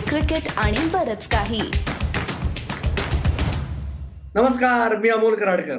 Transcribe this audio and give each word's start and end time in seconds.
Cricket 0.00 0.48
आणि 0.56 0.78
बरच 0.78 1.28
काही. 1.28 1.62
नमस्कार 4.34 4.96
मी 4.96 5.08
अमोल 5.08 5.34
कराडकर. 5.34 5.78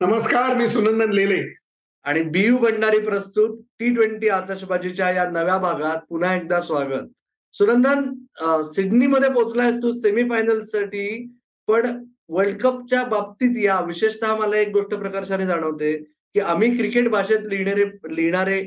नमस्कार 0.00 0.56
मी 0.56 0.66
सुनंदन 0.66 1.12
लेले. 1.12 1.54
आणि 2.02 2.22
बीयू 2.22 2.58
भंडारी 2.58 2.98
प्रस्तुत 2.98 3.64
टी 3.78 3.94
ट्वेंटी 3.94 4.28
आतषबाजीच्या 4.28 5.10
या 5.10 5.30
नव्या 5.30 5.58
भागात 5.58 5.96
पुन्हा 6.08 6.36
एकदा 6.36 6.60
स्वागत. 6.60 7.08
सुनंदन 7.52 7.98
अं, 8.40 8.62
सिडनीमध्ये 8.62 9.30
पोहोचलायस 9.30 9.74
तू 9.74 9.92
सेमीफायनलसाठी 9.92 11.32
पण 11.66 12.04
वर्ल्ड 12.28 12.60
कपच्या 12.60 13.04
बाबतीत 13.04 13.64
या 13.64 13.80
विशेषतः 13.80 14.36
मला 14.36 14.56
एक 14.56 14.68
गोष्ट 14.68 14.94
प्रकर्षाने 14.94 15.46
जाणवते 15.46 15.96
की 16.02 16.40
आम्ही 16.40 16.76
क्रिकेट 16.76 17.08
भाषेत 17.08 17.38
लिहिणारे 17.48 17.84
लिहिणारे 18.16 18.62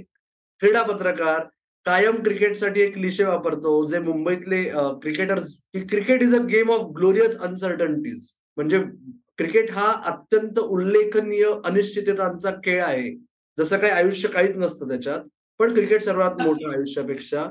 क्रीडा 0.59 0.83
पत्रकार 0.83 1.45
कायम 1.85 2.15
क्रिकेटसाठी 2.23 2.81
एक 2.81 2.93
क्लिशे 2.93 3.23
वापरतो 3.23 3.71
जे 3.87 3.99
मुंबईतले 3.99 4.63
cricketers 5.01 5.53
cricket 5.89 6.21
is 6.23 6.35
a 6.35 6.41
game 6.47 6.71
of 6.71 6.81
glorious 6.97 7.37
uncertainties 7.47 8.33
म्हणजे 8.57 8.79
क्रिकेट 9.37 9.71
हा 9.71 9.91
अत्यंत 10.11 10.59
उल्लेखनीय 10.59 11.45
अनिश्चिततांचा 11.65 12.51
खेळ 12.65 12.81
आहे. 12.83 13.09
जसं 13.57 13.77
काही 13.77 13.91
आयुष्य 13.93 14.27
काहीच 14.29 14.55
नसतं 14.57 14.87
त्याच्यात 14.87 15.19
पण 15.59 15.73
क्रिकेट 15.73 16.01
सर्वात 16.01 16.41
मोठं 16.41 16.69
आयुष्यापेक्षा. 16.73 17.45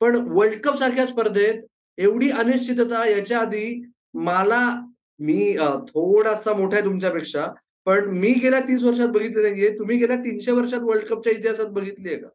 पण 0.00 0.16
वर्ल्ड 0.30 0.60
कप 0.64 0.78
सारख्या 0.78 1.06
स्पर्धेत 1.06 1.62
एवढी 1.98 2.30
अनिश्चितता 2.40 3.04
याच्या 3.08 3.38
आधी 3.38 3.82
मला 4.14 4.60
मी 5.20 5.54
थोडासा 5.88 6.52
मोठा 6.54 6.76
आहे 6.76 6.84
तुमच्यापेक्षा 6.84 7.46
पण 7.86 8.08
मी 8.18 8.32
गेल्या 8.42 8.60
तीस 8.60 8.82
वर्षात 8.82 9.08
बघितले 9.08 9.42
नाहीये 9.42 9.70
तुम्ही 9.78 9.96
गेल्या 9.98 10.16
तीनशे 10.24 10.52
वर्षात 10.52 10.80
वर्ल्ड 10.82 11.04
कपच्या 11.08 11.32
इतिहासात 11.32 11.66
बघितली 11.72 12.08
आहे 12.08 12.16
का? 12.16 12.28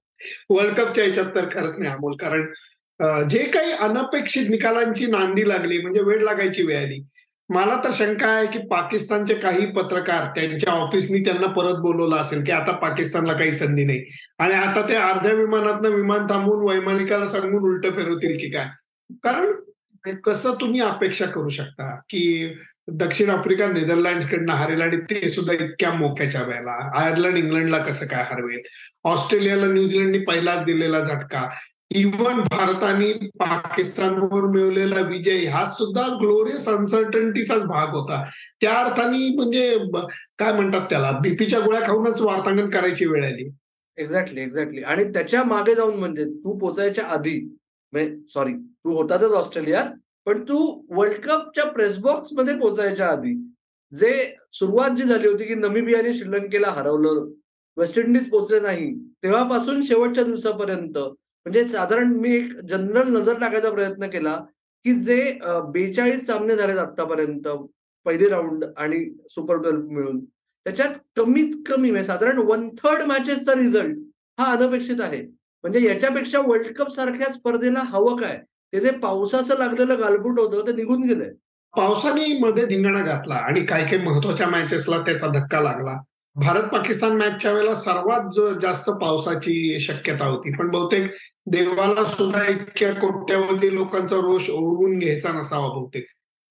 वर्ल्ड 0.50 0.80
कपच्या 0.80 1.04
ह्याच्यात 1.04 1.36
तर 1.36 1.48
खरंच 1.52 1.80
नाही 1.80 1.92
अमोल. 1.94 2.16
कारण 2.20 3.28
जे 3.30 3.44
काही 3.54 3.72
अनपेक्षित 3.72 4.50
निकालांची 4.50 5.06
नांदी 5.06 5.48
लागली 5.50 5.82
म्हणजे 5.82 6.02
वेळ 6.02 6.24
लागायची 6.24 6.64
वेळ 6.64 6.78
आली 6.78 7.04
मला 7.50 7.76
तर 7.84 7.90
शंका 7.94 8.28
आहे 8.28 8.46
की 8.48 8.60
पाकिस्तानचे 8.68 9.34
काही 9.40 9.66
पत्रकार 9.72 10.26
त्यांच्या 10.36 10.74
ऑफिसनी 10.74 11.20
त्यांना 11.26 11.48
परत 11.54 11.80
बोलवलं 11.82 12.16
असेल 12.16 12.44
की 12.44 12.52
आता 12.52 12.72
पाकिस्तानला 12.78 13.34
काही 13.34 13.52
संधी 13.52 13.84
नाही. 13.86 14.04
आणि 14.40 14.54
आता 14.56 14.88
ते 14.90 14.96
अर्ध्या 14.96 15.34
विमानातनं 15.34 15.96
विमान 15.96 16.26
थांबवून 16.30 16.64
वैमानिकाला 16.70 17.26
सांगून 17.26 17.64
उलट 17.64 17.86
फिरवतील 17.96 18.38
की 18.40 18.50
काय? 18.52 18.68
कारण 19.24 19.52
कसं 20.24 20.54
तुम्ही 20.62 20.82
अपेक्षा 20.82 21.26
करू 21.26 21.50
शकता 21.50 21.96
की 22.10 22.24
दक्षिण 22.88 23.30
आफ्रिका 23.30 23.68
नेदरलँड्सकडनं 23.68 24.54
हरेल 24.54 24.82
आणि 24.82 24.98
ते 25.12 25.30
सुद्धा 25.30 25.54
इतक्या 25.54 25.92
मोक्याच्या 25.94 26.42
वेळेला. 26.42 26.74
आयर्लंड 27.02 27.38
इंग्लंडला 27.38 27.78
कसं 27.78 28.06
काय 28.06 28.24
हरवेल? 28.24 28.62
ऑस्ट्रेलियाला 29.04 29.68
न्यूझीलंडनी 29.68 30.20
पहिलाच 30.20 30.64
दिलेला 30.66 31.00
झटका. 31.04 31.48
इव्हन 31.96 32.40
भारताने 32.52 33.12
पाकिस्तानवर 33.40 34.46
मिळवलेला 34.52 35.02
विजय 35.08 35.46
हा 35.46 35.66
सुद्धा 35.66 36.08
ग्लोरियस 36.22 36.68
अनसर्टन्टीचाच 36.70 37.64
भाग 37.64 37.96
होता. 37.96 38.24
त्या 38.62 38.74
अर्थाने 38.80 39.28
म्हणजे 39.36 39.78
काय 40.40 40.54
म्हणतात 40.54 40.88
त्याला 40.90 41.12
बीपीच्या 41.12 41.60
गोळ्या 41.60 41.82
खाऊनच 41.82 42.22
वार्तांकन 42.22 42.70
करायची 42.70 43.06
वेळ 43.06 43.26
आली. 43.26 43.50
एक्झॅक्टली 43.98 44.42
एक्झॅक्टली 44.42 44.82
आणि 44.84 45.04
त्याच्यामागे 45.04 45.76
जाऊन 45.76 45.96
म्हणजे 45.96 46.26
तू 46.26 46.58
पोचायच्या 46.60 47.06
आधी 47.06 47.40
म्हणजे, 47.94 48.16
सॉरी 48.28 48.54
तू 48.54 48.96
होतातच 48.96 49.34
ऑस्ट्रेलियात 49.34 49.92
पण 50.26 50.44
तू 50.44 50.58
वर्ल्ड 50.90 51.16
कपच्या 51.24 51.66
प्रेस 51.66 51.98
बॉक्समध्ये 51.98 52.56
पोचायच्या 52.60 53.08
आधी 53.08 53.34
जे 53.92 54.12
सुरुवात 54.52 54.96
जी 54.98 55.04
झाली 55.04 55.28
होती 55.28 55.46
की 55.46 55.56
नमिबियाने 55.56 56.14
श्रीलंकेला 56.14 56.70
हरवलं 56.70 57.26
वेस्ट 57.78 57.98
इंडिज 58.00 58.30
पोचले 58.30 58.60
नाही 58.60 58.94
तेव्हापासून 59.24 59.82
शेवटच्या 59.82 60.24
दिवसापर्यंत 60.24 60.98
म्हणजे 60.98 61.64
साधारण 61.64 62.14
मी 62.14 62.32
एक 62.36 62.56
जनरल 62.60 63.10
नजर 63.18 63.40
टाकायचा 63.40 63.72
प्रयत्न 63.72 64.08
केला 64.10 64.36
की 64.86 64.94
जे 65.02 65.18
बेचाळीस 65.74 66.26
सामने 66.28 66.56
झालेत 66.56 66.78
आतापर्यंत 66.78 67.48
पहिली 68.06 68.28
राऊंड 68.30 68.66
आणि 68.78 69.04
सुपर 69.30 69.62
ट्वेल्व 69.62 69.88
मिळून 69.90 70.20
त्याच्यात 70.66 70.94
कमीत 71.16 71.54
कमी 71.66 71.92
म्हणजे 71.92 72.08
साधारण 72.08 72.38
वन 72.40 72.68
थर्ड 72.78 73.04
मॅचेसचा 73.04 73.54
रिझल्ट 73.54 73.98
हा 74.38 74.52
अनपेक्षित 74.52 75.02
आहे. 75.02 75.22
म्हणजे 75.64 75.80
याच्यापेक्षा 75.88 76.40
वर्ल्ड 76.40 76.68
कप 76.76 76.90
सारख्या 76.92 77.32
स्पर्धेला 77.34 77.80
हवं 77.86 78.16
काय? 78.16 78.40
ते 78.76 78.80
जे 78.80 78.92
पावसाचं 78.92 79.58
लागलेलं 79.58 80.00
गालबुट 80.00 80.40
होतं 80.40 80.68
ते 80.68 80.72
निघून 80.74 81.04
गेलंय. 81.04 81.30
पावसाने 81.74 82.40
मध्ये 82.40 82.66
धिंगाणा 82.66 83.02
घातला 83.02 83.36
आणि 83.36 83.62
काही 83.66 83.84
काही 83.86 83.98
महत्त्वाच्या 83.98 84.48
मॅचेसला 84.48 84.98
त्याचा 84.98 85.28
धक्का 85.28 85.62
लागला. 85.62 85.98
भारत 86.36 86.64
पाकिस्तान 86.64 87.18
मॅचच्या 87.18 87.52
वेळेला 87.52 87.74
सर्वात 87.74 88.60
जास्त 88.62 88.90
पावसाची 88.90 89.80
शक्यता 89.80 90.26
होती. 90.26 90.54
पण 90.56 90.70
बहुतेक 90.72 91.12
देवाला 91.46 92.04
सुद्धा 92.06 92.46
इतक्या 92.46 92.94
कोट्यावधी 92.94 93.74
लोकांचा 93.76 94.16
रोष 94.16 94.50
ओढवून 94.50 94.98
घ्यायचा 95.00 95.32
नसावा 95.32 95.68
बहुतेक. 95.68 96.06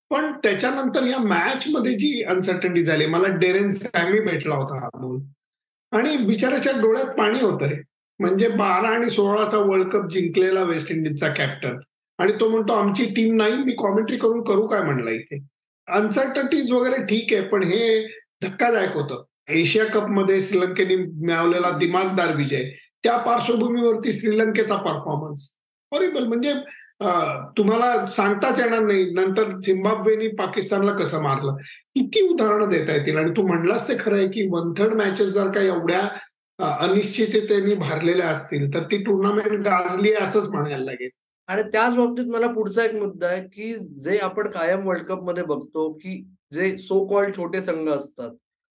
पण 0.09 0.31
त्याच्यानंतर 0.43 1.03
या 1.03 1.17
मॅच 1.17 1.63
मध्ये 1.67 1.93
जी 1.93 2.23
अनसर्टन्टी 2.23 2.85
झाली 2.85 3.05
मला 3.05 3.27
डेरेन 3.27 3.71
सॅमी 3.71 4.19
भेटला 4.19 4.55
होता 4.55 4.75
हा 4.75 5.17
आणि 5.91 6.17
बिचाराच्या 6.17 6.73
डोळ्यात 6.81 7.07
पाणी 7.07 7.39
होतं 7.39 7.65
रे 7.65 7.75
म्हणजे 8.19 8.47
बारा 8.47 8.89
आणि 8.89 9.09
सोळाचा 9.09 9.57
वर्ल्ड 9.57 9.89
कप 9.89 10.09
जिंकलेला 10.09 10.63
वेस्ट 10.63 10.91
इंडिजचा 10.91 11.29
कॅप्टन 11.29 11.77
आणि 12.19 12.33
तो 12.39 12.49
म्हणतो 12.49 12.73
आमची 12.73 13.05
टीम 13.15 13.35
नाही 13.37 13.53
मी 13.63 13.71
कॉमेंट्री 13.77 14.17
करून 14.17 14.43
करू 14.43 14.67
काय 14.67 14.81
म्हणला 14.83 15.11
इथे? 15.11 15.39
अनसर्टनिटीज 15.87 16.71
वगैरे 16.71 17.03
ठीक 17.05 17.33
आहे 17.33 17.47
पण 17.49 17.63
हे 17.63 18.05
धक्कादायक 18.43 18.93
होतं. 18.95 19.23
एशिया 19.53 19.85
कपमध्ये 19.93 20.39
श्रीलंकेने 20.41 20.95
मिळवलेला 21.25 21.69
दिमागदार 21.79 22.35
विजय 22.35 22.63
त्या 23.03 23.17
पार्श्वभूमीवरती 23.25 24.11
श्रीलंकेचा 24.13 24.75
परफॉर्मन्स 24.75 25.43
हॉरिबल 25.91 26.23
म्हणजे 26.27 26.53
तुम्हाला 27.57 28.05
सांगताच 28.07 28.59
येणार 28.59 28.79
नाही. 28.81 29.03
नंतर 29.13 29.51
झिम्बाब्वेनी 29.59 30.27
पाकिस्तानला 30.37 30.91
कसं 30.97 31.21
मारलं? 31.23 31.55
किती 31.95 32.21
उदाहरणं 32.27 32.69
देता 32.69 32.93
येतील? 32.95 33.17
आणि 33.17 33.31
तू 33.37 33.45
म्हणलास 33.47 33.87
ते 33.89 33.95
खरं 33.99 34.17
आहे 34.17 34.27
की 34.33 34.47
वन 34.51 34.71
थर्ड 34.77 34.93
मॅचेस 35.01 35.29
जर 35.33 35.51
का 35.55 35.61
एवढ्या 35.61 36.07
अनिश्चिततेने 36.59 37.73
भरलेल्या 37.75 38.27
असतील 38.29 38.73
तर 38.73 38.83
ती 38.91 38.97
टुर्नामेंट 39.03 39.59
गाजली 39.65 40.13
आहे 40.13 40.23
असंच 40.23 40.49
म्हणायला 40.49 40.83
लागेल. 40.83 41.09
आणि 41.49 41.63
त्याच 41.63 41.95
बाबतीत 41.95 42.25
मला 42.25 42.47
पुढचा 42.47 42.83
एक 42.83 42.93
मुद्दा 42.95 43.27
आहे 43.27 43.41
की 43.47 43.73
जे 43.99 44.17
आपण 44.17 44.49
कायम 44.51 44.87
वर्ल्ड 44.87 45.05
कपमध्ये 45.05 45.43
बघतो 45.43 45.91
की 45.93 46.21
जे 46.53 46.75
सो 46.77 47.05
कॉल्ड 47.07 47.35
छोटे 47.37 47.61
संघ 47.61 47.89
असतात 47.89 48.31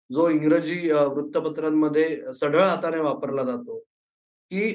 जो 0.10 0.30
इंग्रजी 0.30 0.92
वृत्तपत्रांमध्ये 0.92 2.34
सढळ 2.36 2.64
हाताने 2.64 3.00
वापरला 3.00 3.44
जातो 3.44 3.78
की 4.52 4.72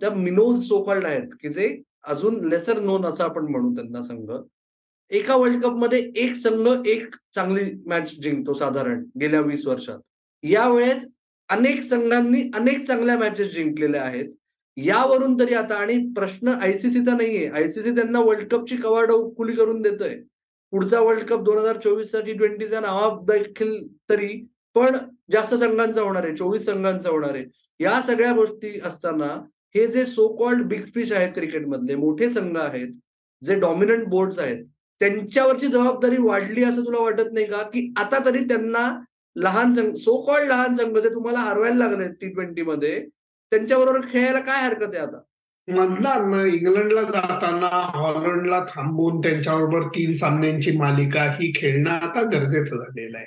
त्या 0.00 0.10
मिनोज 0.14 0.66
सो 0.68 0.82
कॉल्ड 0.84 1.06
आहेत 1.06 1.34
की 1.42 1.48
जे 1.48 1.76
अजून 2.12 2.44
लेसर 2.48 2.80
नोन 2.80 3.04
असं 3.04 3.24
आपण 3.24 3.46
म्हणू 3.50 3.74
त्यांना 3.74 4.00
संघ. 4.02 4.30
एका 5.10 5.36
वर्ल्ड 5.36 5.62
कपमध्ये 5.62 5.98
एक 6.16 6.34
संघ 6.36 6.68
एक 6.86 7.14
चांगली 7.34 7.70
मॅच 7.88 8.14
जिंकतो 8.22 8.54
साधारण 8.54 9.04
गेल्या 9.20 9.40
वीस 9.40 9.66
वर्षात. 9.66 9.98
यावेळेस 10.42 11.06
अनेक 11.48 11.82
संघांनी 11.84 12.42
अनेक 12.54 12.86
चांगल्या 12.86 13.16
मॅचेस 13.18 13.52
जिंकलेल्या 13.54 14.02
आहेत. 14.02 14.28
यावरून 14.76 15.38
तरी 15.40 15.54
आता 15.54 15.74
आणि 15.74 15.96
प्रश्न 16.16 16.48
आयसीसीचा 16.62 17.12
नाहीये. 17.16 17.48
आयसीसी 17.48 17.94
त्यांना 17.94 18.20
वर्ल्ड 18.20 18.48
कपची 18.50 18.76
कवाड 18.76 19.10
खुली 19.36 19.56
करून 19.56 19.82
देतोय. 19.82 20.14
पुढचा 20.72 21.00
वर्ल्ड 21.00 21.24
कप 21.28 21.42
दोन 21.44 21.58
हजार 21.58 21.76
चोवीसचा 21.80 22.20
टी 22.20 22.32
ट्वेंटीचा 22.32 22.80
नावा 22.80 23.08
देखील 23.28 23.76
तरी 24.10 24.28
पण 24.76 24.96
जास्त 25.32 25.54
संघांचा 25.54 26.00
होणार 26.02 26.24
आहे 26.24 26.36
चोवीस 26.36 26.64
संघांचा 26.66 27.10
होणार 27.10 27.34
आहे. 27.34 27.44
या 27.80 28.00
सगळ्या 28.02 28.32
गोष्टी 28.34 28.78
असताना 28.84 29.26
हे 29.74 29.86
जे 29.88 30.04
सो 30.06 30.26
कॉल्ड 30.36 30.62
बिग 30.68 30.84
फिश 30.94 31.12
आहेत 31.12 31.32
क्रिकेटमधले 31.34 31.94
मोठे 31.96 32.28
संघ 32.30 32.56
आहेत 32.58 32.88
जे 33.42 33.54
डॉमिनंट 33.60 34.06
बोर्ड्स 34.08 34.38
आहेत 34.38 34.64
त्यांच्यावरची 35.00 35.66
जबाबदारी 35.66 36.16
वाढली 36.20 36.64
असं 36.64 36.84
तुला 36.86 37.02
वाटत 37.02 37.32
नाही 37.32 37.46
का? 37.46 37.62
की 37.62 37.92
आता 37.96 38.24
तरी 38.26 38.44
त्यांना 38.48 38.90
लहान 39.36 39.72
संघ 39.72 39.94
सो 39.96 40.16
कॉल्ड 40.26 40.48
लहान 40.48 40.74
संघ 40.74 40.98
जे 40.98 41.08
तुम्हाला 41.14 41.38
हरवायला 41.38 41.88
लागले 41.88 42.08
टी 42.20 42.28
ट्वेंटीमध्ये 42.28 42.94
त्यांच्याबरोबर 43.54 44.00
खेळायला 44.12 44.40
काय 44.40 44.68
हरकत 44.68 44.94
आहे 44.94 45.04
आता? 45.06 45.20
मधला 45.68 46.44
इंग्लंडला 46.46 47.02
जाताना 47.02 47.68
हॉलंडला 47.94 48.58
थांबून 48.68 49.20
त्यांच्याबरोबर 49.20 49.82
तीन 49.88 50.12
सामन्यांची 50.14 50.76
मालिका 50.78 51.22
ही 51.38 51.52
खेळणं 51.56 51.90
आता 51.90 52.22
गरजेचं 52.22 52.76
झालेलं 52.76 53.18
आहे. 53.18 53.26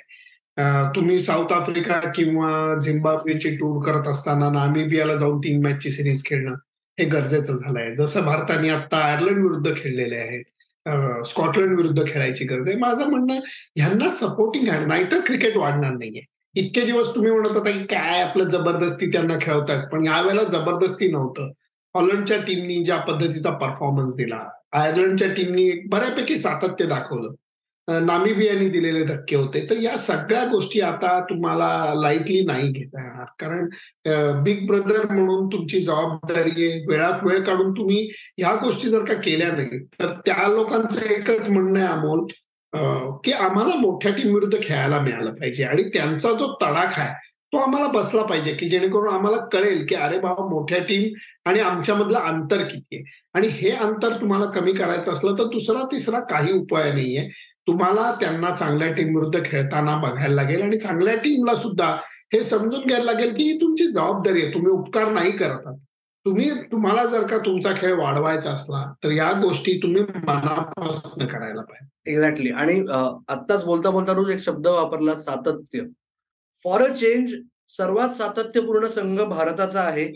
तुम्ही 0.96 1.18
साऊथ 1.18 1.52
आफ्रिका 1.52 1.98
किंवा 2.14 2.78
झिम्बाब्वेची 2.84 3.50
टूर 3.56 3.82
करत 3.86 4.08
असताना 4.08 4.50
नामिबियाला 4.50 5.16
जाऊन 5.16 5.38
तीन 5.38 5.62
मॅचची 5.62 5.90
सिरीज 5.90 6.24
खेळणं 6.24 6.54
हे 6.98 7.04
गरजेचं 7.04 7.56
झालंय. 7.56 7.94
जसं 7.94 8.24
भारताने 8.26 8.68
आता 8.68 8.96
आयर्लंड 9.04 9.42
विरुद्ध 9.42 9.74
खेळलेले 9.76 10.16
आहेत. 10.16 10.44
स्कॉटलंड 11.26 11.76
विरुद्ध 11.76 12.06
खेळायची 12.06 12.44
गरज 12.44 12.68
आहे. 12.68 12.76
माझं 12.78 13.10
म्हणणं 13.10 13.40
ह्यांना 13.76 14.08
सपोर्टिंग 14.10 14.68
हँड 14.68 14.86
नाहीतर 14.86 15.20
क्रिकेट 15.26 15.56
वाढणार 15.56 15.90
नाहीये. 15.90 16.22
इतके 16.60 16.80
दिवस 16.80 17.14
तुम्ही 17.14 17.32
म्हणत 17.32 17.56
होता 17.56 17.70
की 17.70 17.84
काय 17.86 18.20
आपलं 18.22 18.48
जबरदस्ती 18.48 19.10
त्यांना 19.12 19.36
खेळवतात 19.40 19.86
पण 19.92 20.04
यावेळेला 20.06 20.42
जबरदस्ती 20.44 21.10
नव्हतं. 21.12 21.50
हॉलंडच्या 21.94 22.36
टीमनी 22.46 22.84
ज्या 22.84 22.96
पद्धतीचा 23.00 23.50
परफॉर्मन्स 23.58 24.14
दिला 24.14 24.38
आयर्लंडच्या 24.80 25.28
टीमनी 25.34 25.70
बऱ्यापैकी 25.90 26.36
सातत्य 26.38 26.86
दाखवलं. 26.86 27.34
नामिबियानी 28.06 28.68
दिलेले 28.68 29.04
धक्के 29.04 29.36
होते. 29.36 29.64
तर 29.70 29.76
या 29.80 29.96
सगळ्या 29.98 30.44
गोष्टी 30.46 30.80
आता 30.80 31.20
तुम्हाला 31.30 31.68
लाईटली 32.00 32.44
नाही 32.44 32.68
घेता 32.72 33.02
येणार. 33.02 33.26
कारण 33.38 34.42
बिग 34.44 34.66
ब्रदर 34.66 35.06
म्हणून 35.10 35.46
तुमची 35.52 35.80
जबाबदारी 35.80 36.50
आहे. 36.50 36.84
वेळात 36.88 37.24
वेळ 37.24 37.40
काढून 37.44 37.72
तुम्ही 37.72 38.08
ह्या 38.38 38.54
गोष्टी 38.62 38.88
जर 38.88 39.04
का 39.04 39.14
केल्या 39.24 39.50
नाही 39.52 39.78
तर 40.00 40.10
त्या 40.26 40.48
लोकांचं 40.48 41.06
एकच 41.14 41.48
म्हणणं 41.50 41.80
आहे 41.80 41.88
अमोल 41.88 42.24
की 42.72 43.32
आम्हाला 43.32 43.74
मोठ्या 43.76 44.12
टीम 44.12 44.34
विरुद्ध 44.34 44.58
खेळायला 44.62 45.00
मिळालं 45.00 45.34
पाहिजे. 45.34 45.64
आणि 45.64 45.82
त्यांचा 45.94 46.32
जो 46.32 46.52
तडाखा 46.62 47.02
आहे 47.02 47.26
तो 47.52 47.58
आम्हाला 47.58 47.86
बसला 47.88 48.22
पाहिजे 48.22 48.52
की 48.54 48.68
जेणेकरून 48.70 49.14
आम्हाला 49.14 49.36
कळेल 49.52 49.84
की 49.88 49.94
अरे 49.94 50.18
बाबा 50.20 50.44
मोठ्या 50.48 50.78
टीम 50.78 51.12
आणि 51.48 51.60
आमच्यामधलं 51.60 52.18
अंतर 52.18 52.62
किती 52.64 52.96
आहे. 52.96 53.02
आणि 53.34 53.48
हे 53.48 53.70
अंतर 53.70 54.20
तुम्हाला 54.20 54.46
कमी 54.50 54.72
करायचं 54.72 55.12
असलं 55.12 55.38
तर 55.38 55.44
दुसरा 55.52 55.84
तिसरा 55.92 56.20
काही 56.30 56.52
उपाय 56.52 56.92
नाहीये. 56.92 57.28
तुम्हाला 57.68 58.10
त्यांना 58.20 58.54
चांगल्या 58.56 58.92
टीम 58.92 59.16
विरुद्ध 59.16 59.44
खेळताना 59.44 59.96
बघायला 60.02 60.34
लागेल 60.34 60.62
आणि 60.62 60.78
चांगल्या 60.78 61.14
टीमला 61.16 61.54
सुद्धा 61.54 61.88
हे 62.34 62.42
समजून 62.44 62.86
घ्यायला 62.86 63.12
लागेल 63.12 63.34
की 63.34 63.44
ही 63.44 63.56
तुमची 63.60 63.86
जबाबदारी 63.86 64.42
आहे. 64.42 64.52
तुम्ही 64.54 64.72
उपकार 64.72 65.12
नाही 65.12 65.32
करतात 65.32 65.76
तुम्ही 66.26 66.50
तुम्हाला 66.72 67.04
जर 67.06 67.26
का 67.26 67.36
तुमचा 67.44 67.72
खेळ 67.80 67.94
वाढवायचा 67.98 68.50
असला 68.52 68.82
तर 69.04 69.10
या 69.12 69.30
गोष्टी 69.42 69.76
तुम्ही 69.82 70.02
मनापासून 70.02 71.26
करायला 71.26 71.62
पाहिजे. 71.62 72.10
एक्झॅक्टली 72.12 72.50
आणि 72.50 72.78
आत्ताच 73.28 73.64
बोलता 73.64 73.90
बोलता 73.90 74.12
रोज 74.14 74.30
एक 74.30 74.40
शब्द 74.40 74.66
वापरला 74.66 75.14
सातत्य. 75.14 75.80
फॉर 76.56 76.82
अ 76.82 76.92
चेंज 76.94 77.34
सर्वात 77.68 78.14
सातत्यपूर्ण 78.14 78.88
संघ 78.88 79.20
भारताचा 79.20 79.80
आहे 79.80 80.08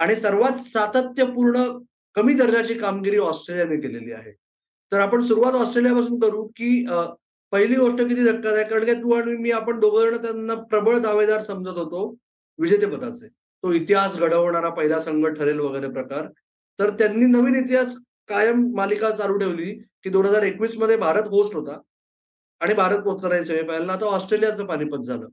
आणि 0.00 0.16
सर्वात 0.16 0.58
सातत्यपूर्ण 0.60 1.64
कमी 2.16 2.34
दर्जाची 2.34 2.74
कामगिरी 2.74 3.18
ऑस्ट्रेलियाने 3.18 3.76
केलेली 3.80 4.12
आहे. 4.12 4.32
तर 4.92 5.00
आपण 5.00 5.22
सुरुवात 5.24 5.52
ऑस्ट्रेलियापासून 5.54 6.18
करू 6.20 6.46
की 6.56 6.84
पहिली 7.52 7.74
गोष्ट 7.76 7.98
किती 7.98 8.24
धक्कादायक 8.24 8.68
कारण 8.70 8.84
की 8.84 8.94
तू 8.94 9.12
आणि 9.14 9.36
मी 9.42 9.50
आपण 9.50 9.78
दोघं 9.80 10.10
जण 10.10 10.22
त्यांना 10.22 10.54
प्रबळ 10.70 10.98
दावेदार 10.98 11.42
समजत 11.42 11.78
होतो 11.78 12.08
विजेतेपदाचे. 12.58 13.28
तो 13.62 13.72
इतिहास 13.72 14.16
घडवणारा 14.18 14.68
पहिला 14.70 15.00
संघ 15.00 15.26
ठरेल 15.26 15.58
वगैरे 15.58 15.88
प्रकार. 15.88 16.26
तर 16.78 16.90
त्यांनी 16.90 17.26
नवीन 17.26 17.54
इतिहास 17.54 17.96
कायम 18.28 18.66
मालिका 18.76 19.10
चालू 19.10 19.38
ठेवली 19.38 19.72
की 20.04 20.10
दोन 20.10 20.26
हजार 20.26 20.42
एकवीसमध्ये 20.42 20.96
भारत 20.96 21.28
होस्ट 21.30 21.54
होता. 21.54 21.80
आणि 22.60 22.74
भारत 22.74 22.98
पोहोचणार 22.98 23.32
आहे 23.32 23.44
सेमीफायनल 23.44 23.90
आता 23.90 24.06
ऑस्ट्रेलियाचं 24.06 24.66
पानिपत 24.66 25.04
झालं. 25.04 25.26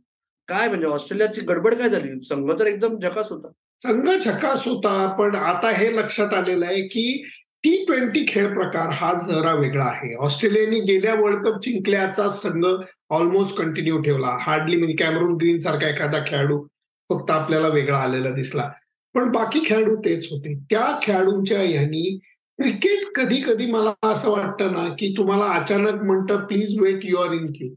काय 0.48 0.68
म्हणजे 0.68 0.88
ऑस्ट्रेलियाची 0.88 1.42
गडबड 1.42 1.74
काय 1.76 1.90
झाली? 1.90 2.20
संघ 2.20 2.52
तर 2.60 2.68
एकदम 2.68 2.98
झकास 3.00 3.32
होता. 3.32 3.48
संघ 3.82 4.10
झकास 4.10 4.68
होता 4.68 5.16
पण 5.20 5.36
आता 5.36 5.70
हे 5.70 5.96
लक्षात 5.96 6.34
आलेलं 6.34 6.66
आहे 6.66 6.82
की 6.88 7.24
टी 7.64 7.76
ट्वेंटी 7.86 8.24
खेळ 8.28 8.54
प्रकार 8.54 8.90
हा 8.94 9.14
जरा 9.28 9.54
वेगळा 9.54 9.86
आहे. 9.86 10.14
ऑस्ट्रेलियाने 10.16 10.80
गेल्या 10.80 11.14
वर्ल्ड 11.16 11.46
कप 11.46 11.60
जिंकल्याचा 11.64 12.28
संघ 12.30 12.66
ऑलमोस्ट 13.10 13.58
कंटिन्यू 13.58 14.02
ठेवला. 14.02 14.38
हार्डली 14.42 14.78
म्हणजे 14.78 14.96
कॅमरून 14.96 15.36
ग्रीन 15.36 15.60
सारखा 15.60 15.88
एखादा 15.90 16.24
खेळाडू 16.28 16.66
फक्त 17.10 17.32
आपल्याला 17.32 17.68
वेगळा 17.68 17.98
आलेला 17.98 18.30
दिसला. 18.30 18.70
पण 19.16 19.32
बाकी 19.32 19.60
खेळाडू 19.66 19.96
तेच 19.96 20.28
होते. 20.32 20.58
त्या 20.70 20.86
खेळाडूंच्या 21.02 21.62
ह्यानी 21.62 22.18
क्रिकेट 22.60 23.06
कधी 23.16 23.42
कधी 23.42 23.66
मला 23.72 23.92
असं 24.04 24.32
वाटतं 24.32 24.72
ना 24.74 24.88
की 25.00 25.14
तुम्हाला 25.18 25.46
अचानक 25.46 26.02
म्हणतं 26.04 26.46
please 26.46 26.80
wait 26.80 27.00
your 27.04 27.34
in 27.34 27.52
queue. 27.56 27.70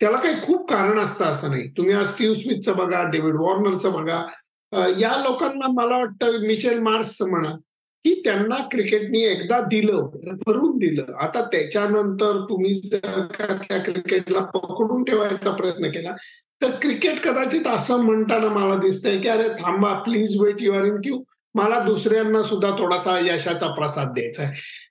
त्याला 0.00 0.16
काही 0.16 0.40
खूप 0.42 0.68
कारण 0.70 0.98
असतं 0.98 1.24
असं 1.24 1.50
नाही. 1.50 1.68
तुम्ही 1.68 1.94
आज 1.94 2.06
स्टीव्ह 2.06 2.34
स्मिथचं 2.34 2.76
बघा 2.76 3.02
डेव्हिड 3.10 3.34
वॉर्नरचं 3.34 3.92
बघा. 3.92 4.22
या 5.00 5.16
लोकांना 5.22 5.66
मला 5.72 5.98
वाटतं 5.98 6.38
मिशेल 6.46 6.78
मार्सचं 6.78 7.30
म्हणा 7.30 7.50
की 8.04 8.14
त्यांना 8.24 8.56
क्रिकेटनी 8.68 9.22
एकदा 9.24 9.60
दिलं 9.60 10.08
भरून 10.46 10.76
दिलं. 10.78 11.04
आता 11.20 11.42
त्याच्यानंतर 11.52 12.44
तुम्ही 12.50 12.74
जर 12.74 13.20
का 13.26 13.56
त्या 13.68 13.78
क्रिकेटला 13.78 14.40
पकडून 14.44 15.04
ठेवायचा 15.04 15.50
प्रयत्न 15.50 15.90
केला 15.90 16.14
तर 16.62 16.70
क्रिकेट 16.70 17.20
कदाचित 17.24 17.66
असं 17.66 18.02
म्हणताना 18.02 18.48
मला 18.48 18.76
दिसतंय 18.76 19.18
की 19.18 19.28
अरे 19.28 19.48
थांबा 19.48 19.92
please 19.92 20.40
wait 20.42 20.56
your 20.60 20.84
in 20.84 20.96
queue 20.96 21.22
मला 21.54 21.78
दुसऱ्यांना 21.78 22.42
सुद्धा 22.42 22.70
थोडासा 22.70 23.18
यशाचा 23.18 23.66
प्रसाद 23.66 24.08
द्यायचा 24.08 24.42
आहे 24.42 24.82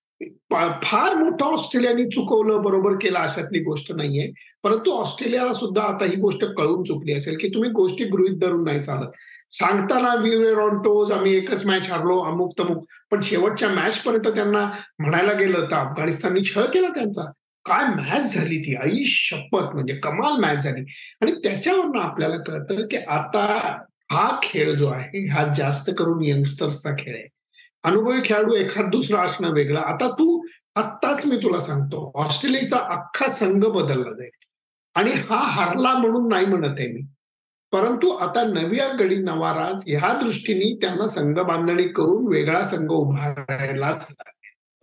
फार 0.84 1.16
मोठं 1.16 1.46
ऑस्ट्रेलियाने 1.46 2.04
चुकवलं 2.06 2.62
बरोबर 2.62 2.94
केलं 2.94 3.20
अशातली 3.20 3.60
गोष्ट 3.60 3.92
नाहीये. 3.92 4.32
परंतु 4.64 4.92
ऑस्ट्रेलियाला 4.92 5.52
सुद्धा 5.52 5.82
आता 5.82 6.06
ही 6.06 6.16
गोष्ट 6.16 6.46
कळून 6.58 6.84
चुकली 6.84 7.14
असेल 7.14 7.38
की 7.38 7.48
तुम्ही 7.48 7.70
गोष्टी 7.70 8.04
गृहित 8.04 8.38
धरून 8.40 8.64
नाही 8.64 8.82
चालत. 8.82 9.10
सांगताना 9.52 10.14
वी 10.16 10.36
वेर 10.36 10.58
ऑन 10.58 10.78
टोज 10.78 11.12
आम्ही 11.12 11.36
एकच 11.38 11.66
मॅच 11.66 11.92
हारलो 11.92 12.20
अमुक 12.22 12.54
तमुक 12.60 12.86
पण 13.12 13.22
शेवटच्या 13.22 13.70
मॅच 13.70 14.00
पर्यंत 14.00 14.28
त्यांना 14.28 14.70
म्हणायला 15.00 15.34
गेलं 15.34 15.66
तर 15.72 15.76
अफगाणिस्ताननी 15.76 16.44
छळ 16.44 16.64
केला 16.64 16.88
त्यांचा. 16.88 17.32
काय 17.66 17.96
मॅच 17.96 18.36
झाली 18.36 18.60
ती? 18.60 18.76
आई 18.76 19.04
शपथ 19.04 19.74
म्हणजे 19.74 19.96
कमाल 19.96 20.32
मॅच 20.32 20.64
झाली. 20.64 20.82
आणि 21.22 21.32
त्याच्यावरनं 21.32 22.00
आपल्याला 22.02 22.38
कळतं 22.38 22.88
की 22.88 22.98
आता 22.98 23.78
हा 24.12 24.40
खेळ 24.44 24.76
जो 24.76 24.90
आहे 24.90 25.30
हा 25.30 25.54
जास्त 25.58 25.92
करून 25.98 26.24
यंगस्टर्सचा 26.24 26.92
खेळ 26.92 27.16
आहे. 27.16 27.28
अनुभवी 27.84 28.22
खेळाडू 28.26 28.54
एखाद 28.54 28.92
दुसरा 28.92 29.22
असणं 29.22 29.52
वेगळं. 29.52 29.80
आता 29.80 30.12
तू 30.12 30.46
आत्ताच 30.76 31.26
मी 31.26 31.38
तुला 31.38 31.58
सांगतो 31.58 32.12
ऑस्ट्रेलियाचा 32.16 32.78
अख्खा 32.78 33.28
संघ 33.28 33.66
बदलला 33.66 34.12
जाईल. 34.18 34.30
आणि 34.96 35.12
हा 35.12 35.38
हरला 35.38 35.94
म्हणून 35.94 36.28
नाही 36.28 36.46
म्हणत 36.46 36.76
आहे 36.80 36.88
मी. 36.88 37.02
परंतु 37.72 38.10
आता 38.10 38.44
नव्या 38.44 38.88
गडी 39.00 39.18
नवाराज 39.18 39.84
ह्या 39.88 40.20
दृष्टीने 40.24 40.76
त्यांना 40.82 41.08
संघ 41.08 41.40
बांधणी 41.40 41.84
करून 41.84 42.28
वेगळा 42.28 42.64
संघ 42.64 42.90
उभारायलाच 42.90 44.16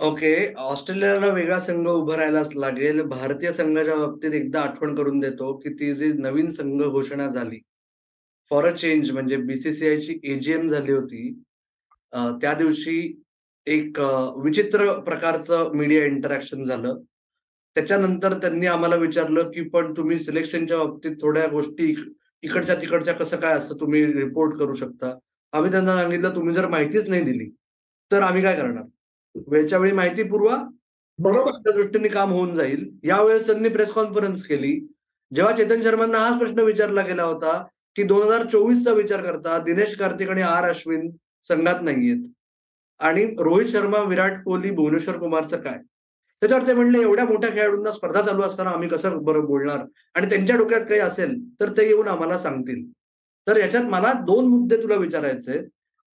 ओके 0.00 0.28
ऑस्ट्रेलियाला 0.60 1.26
वेगळा 1.32 1.58
संघ 1.60 1.86
उभारायलाच 1.88 2.50
लागेल. 2.56 3.00
भारतीय 3.08 3.50
संघाच्या 3.52 3.94
बाबतीत 3.96 4.34
एकदा 4.34 4.60
आठवण 4.60 4.94
करून 4.96 5.18
देतो 5.20 5.52
की 5.58 5.72
ती 5.80 5.92
जी 5.94 6.12
नवीन 6.18 6.50
संघ 6.50 6.82
घोषणा 6.82 7.26
झाली 7.28 7.58
फॉर 8.46 8.66
अ 8.68 8.74
चेंज 8.74 9.10
म्हणजे 9.12 9.36
बीसीसीआयची 9.48 10.18
एजीएम 10.32 10.66
झाली 10.68 10.92
होती 10.92 11.30
त्या 12.40 12.52
दिवशी 12.54 12.96
एक 13.66 14.00
विचित्र 14.44 14.92
प्रकारचं 15.06 15.70
मीडिया 15.76 16.04
इंटरॅक्शन 16.04 16.64
झालं. 16.64 17.00
त्याच्यानंतर 17.76 18.36
त्यांनी 18.42 18.66
आम्हाला 18.66 18.96
विचारलं 18.96 19.50
की 19.50 19.62
पण 19.70 19.92
तुम्ही 19.96 20.16
सिलेक्शनच्या 20.18 20.78
बाबतीत 20.78 21.16
थोड्या 21.22 21.46
गोष्टी 21.48 21.94
इकडच्या 22.42 22.74
तिकडच्या 22.80 23.14
कसं 23.14 23.36
काय 23.40 23.56
असतं? 23.58 23.74
तुम्ही 23.80 24.04
रिपोर्ट 24.14 24.56
करू 24.58 24.72
शकता. 24.74 25.14
आम्ही 25.52 25.70
त्यांना 25.72 25.96
सांगितलं 26.00 26.34
तुम्ही 26.36 26.54
जर 26.54 26.68
माहितीच 26.68 27.08
नाही 27.10 27.22
दिली 27.24 27.48
तर 28.10 28.22
आम्ही 28.22 28.42
काय 28.42 28.56
करणार? 28.56 28.84
वेळच्या 29.34 29.78
वेळी 29.78 29.92
माहिती 29.92 30.22
पुरवा. 30.22 30.56
बरोबर. 31.18 31.50
त्या 31.50 31.72
दृष्टीने 31.72 32.08
काम 32.08 32.30
होऊन 32.30 32.54
जाईल. 32.54 32.90
यावेळेस 33.04 33.46
त्यांनी 33.46 33.68
प्रेस 33.68 33.90
कॉन्फरन्स 33.92 34.46
केली. 34.46 34.88
जेव्हा 35.34 35.56
चेतन 35.56 35.82
शर्मांना 35.82 36.18
हाच 36.18 36.38
प्रश्न 36.38 36.58
विचारला 36.58 37.02
गेला 37.02 37.22
होता 37.22 37.66
की 37.96 38.02
दोन 38.02 38.22
हजार 38.22 38.46
चोवीसचा 38.46 38.92
विचार 38.92 39.22
करता 39.22 39.58
दिनेश 39.58 39.96
कार्तिक 39.96 40.30
आणि 40.30 40.42
आर 40.42 40.68
अश्विन 40.68 41.10
संघात 41.42 41.82
नाहीयेत. 41.82 42.24
आणि 43.00 43.24
रोहित 43.24 43.66
शर्मा 43.66 43.98
विराट 43.98 44.42
कोहली 44.44 44.70
भुवनेश्वर 44.70 45.18
कुमारचं 45.18 45.56
काय? 45.56 45.78
त्याच्यावर 46.42 46.66
ते 46.66 46.74
म्हणले 46.74 47.00
एवढ्या 47.00 47.24
मोठ्या 47.24 47.50
खेळाडूंना 47.50 47.90
स्पर्धा 47.90 48.22
चालू 48.22 48.42
असताना 48.42 48.70
आम्ही 48.70 48.88
कसं 48.88 49.22
बरं 49.22 49.44
बोलणार? 49.44 49.84
आणि 50.14 50.30
त्यांच्या 50.30 50.56
डोक्यात 50.56 50.80
काही 50.80 51.00
असेल 51.00 51.38
तर 51.60 51.68
ते 51.68 51.86
येऊन 51.86 52.08
आम्हाला 52.08 52.38
सांगतील. 52.38 52.84
तर 53.46 53.56
याच्यात 53.56 53.84
मला 53.84 54.12
दोन 54.12 54.46
मुद्दे 54.46 54.76
तुला 54.76 54.94
विचारायचे 54.94 55.58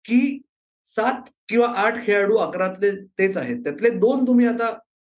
की 0.05 0.41
सात 0.85 1.29
किंवा 1.49 1.67
आठ 1.77 2.05
खेळाडू 2.05 2.35
अकरातले 2.37 2.91
तेच 3.19 3.37
आहेत. 3.37 3.63
त्यातले 3.63 3.89
दोन 3.89 4.27
तुम्ही 4.27 4.47
आता 4.47 4.71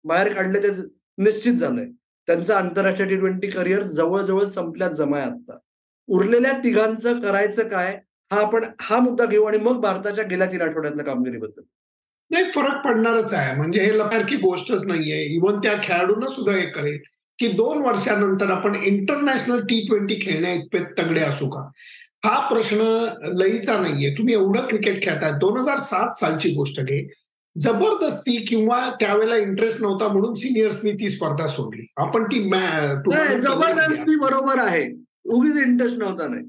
बाहेर 0.06 0.34
काढले 0.34 0.64
ते 0.64 0.70
निश्चित 1.18 1.54
झालंय. 1.54 1.86
त्यांचं 2.28 2.54
आंतरराष्ट्रीय 2.56 3.10
टी 3.10 3.16
ट्वेंटी 3.16 3.48
करिअर 3.48 3.84
जवळजवळ 3.84 4.44
संपल्यात 4.44 4.92
जमाय 4.92 5.22
आता 5.22 5.58
उरलेल्या 6.10 6.52
तिघांचं 6.64 7.20
करायचं 7.22 7.68
काय 7.68 8.00
हा 8.32 8.40
आपण 8.42 8.64
हा 8.82 9.00
मुद्दा 9.00 9.26
घेऊ 9.26 9.44
आणि 9.44 9.58
मग 9.58 9.80
भारताच्या 9.82 10.24
गेल्या 10.24 10.48
तीन 10.52 10.62
आठवड्यातल्या 10.62 11.06
कामगिरीबद्दल. 11.06 11.62
नाही 12.32 12.52
फरक 12.56 12.84
पडणारच 12.86 13.34
आहे. 13.34 13.56
म्हणजे 13.58 13.80
हे 13.80 13.98
लपारखी 13.98 14.36
गोष्टच 14.36 14.86
नाहीये. 14.86 15.22
इव्हन 15.36 15.60
त्या 15.60 15.74
खेळाडूंना 15.84 16.28
सुद्धा 16.28 16.54
हे 16.54 16.66
करेल 16.70 16.98
की 17.40 17.48
दोन 17.48 17.82
वर्षानंतर 17.82 18.52
आपण 18.52 18.76
इंटरनॅशनल 18.84 19.62
टी 19.62 19.80
ट्वेंटी 19.88 20.16
खेळण्या 20.22 20.54
इतपे 20.54 20.80
तगडे 21.00 21.22
असू 21.22 21.50
का? 21.50 21.70
हा 22.28 22.40
प्रश्न 22.48 22.78
लईचा 23.38 23.80
नाहीये. 23.82 24.12
तुम्ही 24.18 24.34
एवढं 24.34 24.66
क्रिकेट 24.68 25.04
खेळताय. 25.04 25.32
दोन 25.40 25.58
हजार 25.60 25.78
सात 25.80 26.14
सालची 26.20 26.50
गोष्ट 26.54 26.80
घे. 26.82 27.08
जबरदस्ती 27.56 28.36
किंवा 28.46 28.80
त्यावेळेला 29.00 29.36
इंटरेस्ट 29.38 29.82
नव्हता 29.82 30.08
म्हणून 30.08 30.34
सिनियर्सनी 30.36 30.92
ती 30.92 31.10
स्पर्धा 31.10 31.48
सोडली. 31.48 31.86
आपण 31.98 32.24
ती 32.24 32.40
जबरदस्ती 33.42 34.16
बरोबर 34.20 34.60
आहे. 34.62 34.84
उगीच 35.26 35.56
इंटरेस्ट 35.58 35.98
नव्हता 35.98 36.28
नाही. 36.28 36.44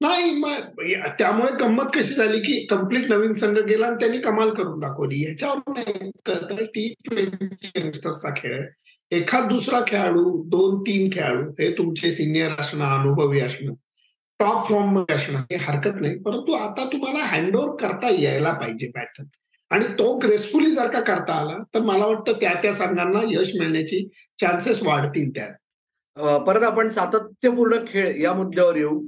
नाही 0.00 0.94
त्यामुळे 1.18 1.52
गंमत 1.60 1.84
कशी 1.94 2.14
झाली 2.14 2.40
की 2.40 2.58
कंप्लीट 2.70 3.08
नवीन 3.10 3.34
संघ 3.34 3.58
गेला 3.58 3.86
आणि 3.86 3.96
त्यांनी 4.00 4.18
कमाल 4.18 4.50
करून 4.54 4.80
दाखवली. 4.80 5.22
ह्याच्यावर 5.24 5.80
कळतं 6.26 6.64
टी 6.64 6.92
ट्वेंटी 7.04 7.70
यंगस्टर्सचा 7.76 8.30
खेळ. 8.30 8.66
एखाद 9.10 9.48
दुसरा 9.48 9.80
खेळाडू 9.88 10.42
दोन 10.48 10.80
तीन 10.82 11.08
खेळाडू 11.12 11.50
हे 11.60 11.72
तुमचे 11.78 12.12
सिनियर 12.12 12.60
असणं 12.60 12.84
अनुभवी 12.98 13.40
असणं 13.40 13.72
टॉप 14.40 14.66
फॉर्ममध्ये 14.68 15.14
असणं 15.14 15.40
हे 15.50 15.56
हरकत 15.56 16.00
नाही 16.00 16.18
परंतु 16.22 16.52
आता 16.52 16.84
तुम्हाला 16.92 17.24
हँडओव्हर 17.24 17.76
करता 17.80 18.08
यायला 18.20 18.52
पाहिजे 18.52 18.90
पॅटर्न 18.94 19.26
आणि 19.70 19.84
तो 19.98 20.12
ग्रेसफुली 20.22 20.70
जर 20.70 20.88
का 20.92 21.00
करता 21.00 21.34
आला 21.40 21.56
तर 21.74 21.80
मला 21.82 22.06
वाटतं 22.06 22.40
त्या 22.40 22.52
त्या 22.62 22.72
संघांना 22.74 23.20
यश 23.30 23.50
मिळण्याची 23.58 24.06
चान्सेस 24.38 24.82
वाढतील 24.86 25.30
त्यात. 25.34 25.52
परत 26.46 26.62
आपण 26.62 26.88
सातत्यपूर्ण 26.88 27.78
खेळ 27.86 28.20
या 28.22 28.32
मुद्द्यावर 28.34 28.76
येऊ. 28.76 29.00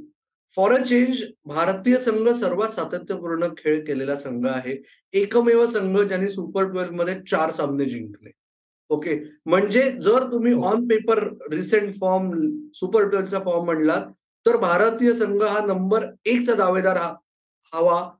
फॉर 0.50 0.72
अ 0.72 0.82
चेंज 0.84 1.22
भारतीय 1.46 1.96
संघ 1.98 2.28
सर्वात 2.30 2.70
सातत्यपूर्ण 2.70 3.48
खेळ 3.58 3.84
केलेला 3.86 4.16
संघ 4.16 4.46
आहे. 4.48 4.76
एकमेव 5.14 5.64
संघ 5.66 5.98
ज्यांनी 6.00 6.28
सुपर 6.28 6.70
ट्वेल्वमध्ये 6.72 7.14
चार 7.30 7.50
सामने 7.50 7.84
जिंकले. 7.84 8.30
ओके 8.90 9.18
म्हणजे 9.46 9.90
जर 9.92 10.22
तुम्ही 10.32 10.52
on 10.64 10.86
paper 10.88 11.22
recent 11.52 11.94
form 12.00 12.30
super 12.74 13.08
ट्वेल्वचा 13.10 13.38
form 13.44 13.64
म्हणलात 13.64 14.12
तर 14.46 14.56
भारतीय 14.56 15.12
संघ 15.12 15.42
हा 15.42 15.64
नंबर 15.66 16.04
एकचा 16.26 16.54
दावेदार 16.54 16.96
हा 16.96 17.14
हवा 17.74 18.10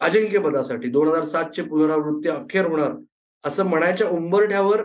अजिंक्यपदासाठी. 0.00 0.88
दोन 0.88 1.08
हजार 1.08 1.24
सातची 1.24 1.62
पुनरावृत्ती 1.62 2.28
अखेर 2.28 2.64
होणार 2.64 2.92
असं 3.44 3.66
म्हणायच्या 3.66 4.08
उंबरठ्यावर 4.08 4.82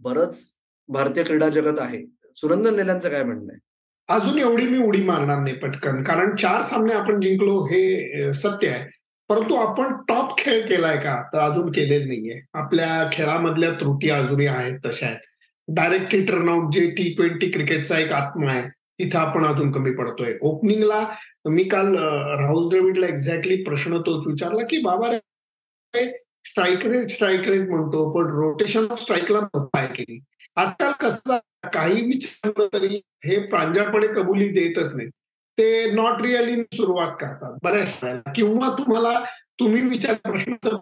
बरंच 0.00 0.42
भारतीय 0.88 1.22
क्रीडा 1.24 1.48
जगत 1.48 1.80
आहे. 1.80 2.04
सुरंदन 2.36 2.74
लेल्यांचं 2.74 3.08
काय 3.08 3.22
म्हणणं 3.22 3.52
आहे? 3.52 3.58
अजून 4.08 4.38
एवढी 4.38 4.66
मी 4.68 4.78
उडी 4.78 5.02
मारणार 5.04 5.38
नाही 5.38 5.54
पटकन 5.54 6.02
कारण 6.02 6.34
चार 6.36 6.62
सामने 6.62 6.92
आपण 6.92 7.20
जिंकलो 7.20 7.64
हे 7.64 8.34
सत्य 8.34 8.68
आहे. 8.68 8.84
परंतु 9.28 9.54
आपण 9.54 9.92
टॉप 10.08 10.38
खेळ 10.38 10.66
केलाय 10.66 10.96
का? 10.96 11.22
तर 11.22 11.38
अजून 11.38 11.70
केलेलं 11.70 12.06
नाहीये. 12.08 12.40
आपल्या 12.54 13.08
खेळामधल्या 13.12 13.70
त्रुटी 13.70 14.10
अजूनही 14.10 14.46
आहेत 14.46 14.78
तशा 14.86 15.06
आहेत. 15.06 15.20
डायरेक्ट 15.68 16.14
हिट 16.14 16.30
जे 16.72 16.90
टी 16.90 17.14
ट्वेंटी 17.14 17.50
क्रिकेटचा 17.50 17.98
एक 17.98 18.12
आत्मा 18.12 18.50
आहे. 18.52 18.68
तिथं 18.98 19.18
आपण 19.18 19.44
अजून 19.46 19.70
कमी 19.72 19.90
पडतोय. 19.94 20.36
ओपनिंगला 20.42 21.06
मी 21.50 21.64
काल 21.68 21.94
राहुल 21.98 22.68
द्रविडला 22.68 23.06
एक्झॅक्टली 23.06 23.62
प्रश्न 23.64 24.00
तोच 24.00 24.26
विचारला 24.26 24.64
की 24.70 24.78
बाबा 24.82 25.10
रे 25.12 26.06
स्ट्राईक 26.44 26.86
रेट 26.86 27.10
स्ट्राईक 27.10 27.48
रेट 27.48 27.68
म्हणतो 27.68 28.10
पण 28.12 28.30
रोटेशन 28.34 28.86
ऑफ 28.90 29.00
स्ट्राईकला 29.00 29.40
महत्त्व 29.40 29.78
आहे 29.78 29.88
की 29.94 30.18
आजकाल 30.56 30.92
कसं 31.00 31.36
काही 31.72 32.00
विचार 32.06 32.66
तरी 32.72 33.00
हे 33.24 33.38
प्रांजळपणे 33.46 34.06
कबुली 34.14 34.48
देतच 34.48 34.94
नाही 34.96 35.08
ते 35.58 35.90
नॉट 35.90 36.20
रिअली 36.22 36.62
सुरुवात 36.72 37.12
करतात 37.20 37.58
बऱ्याच 37.62 38.00
वेळेला. 38.04 38.32
किंवा 38.32 38.68
तुम्हाला 38.78 39.18
तुम्ही 39.60 39.82
विचार 39.88 40.14
प्रश्नाचं 40.24 40.76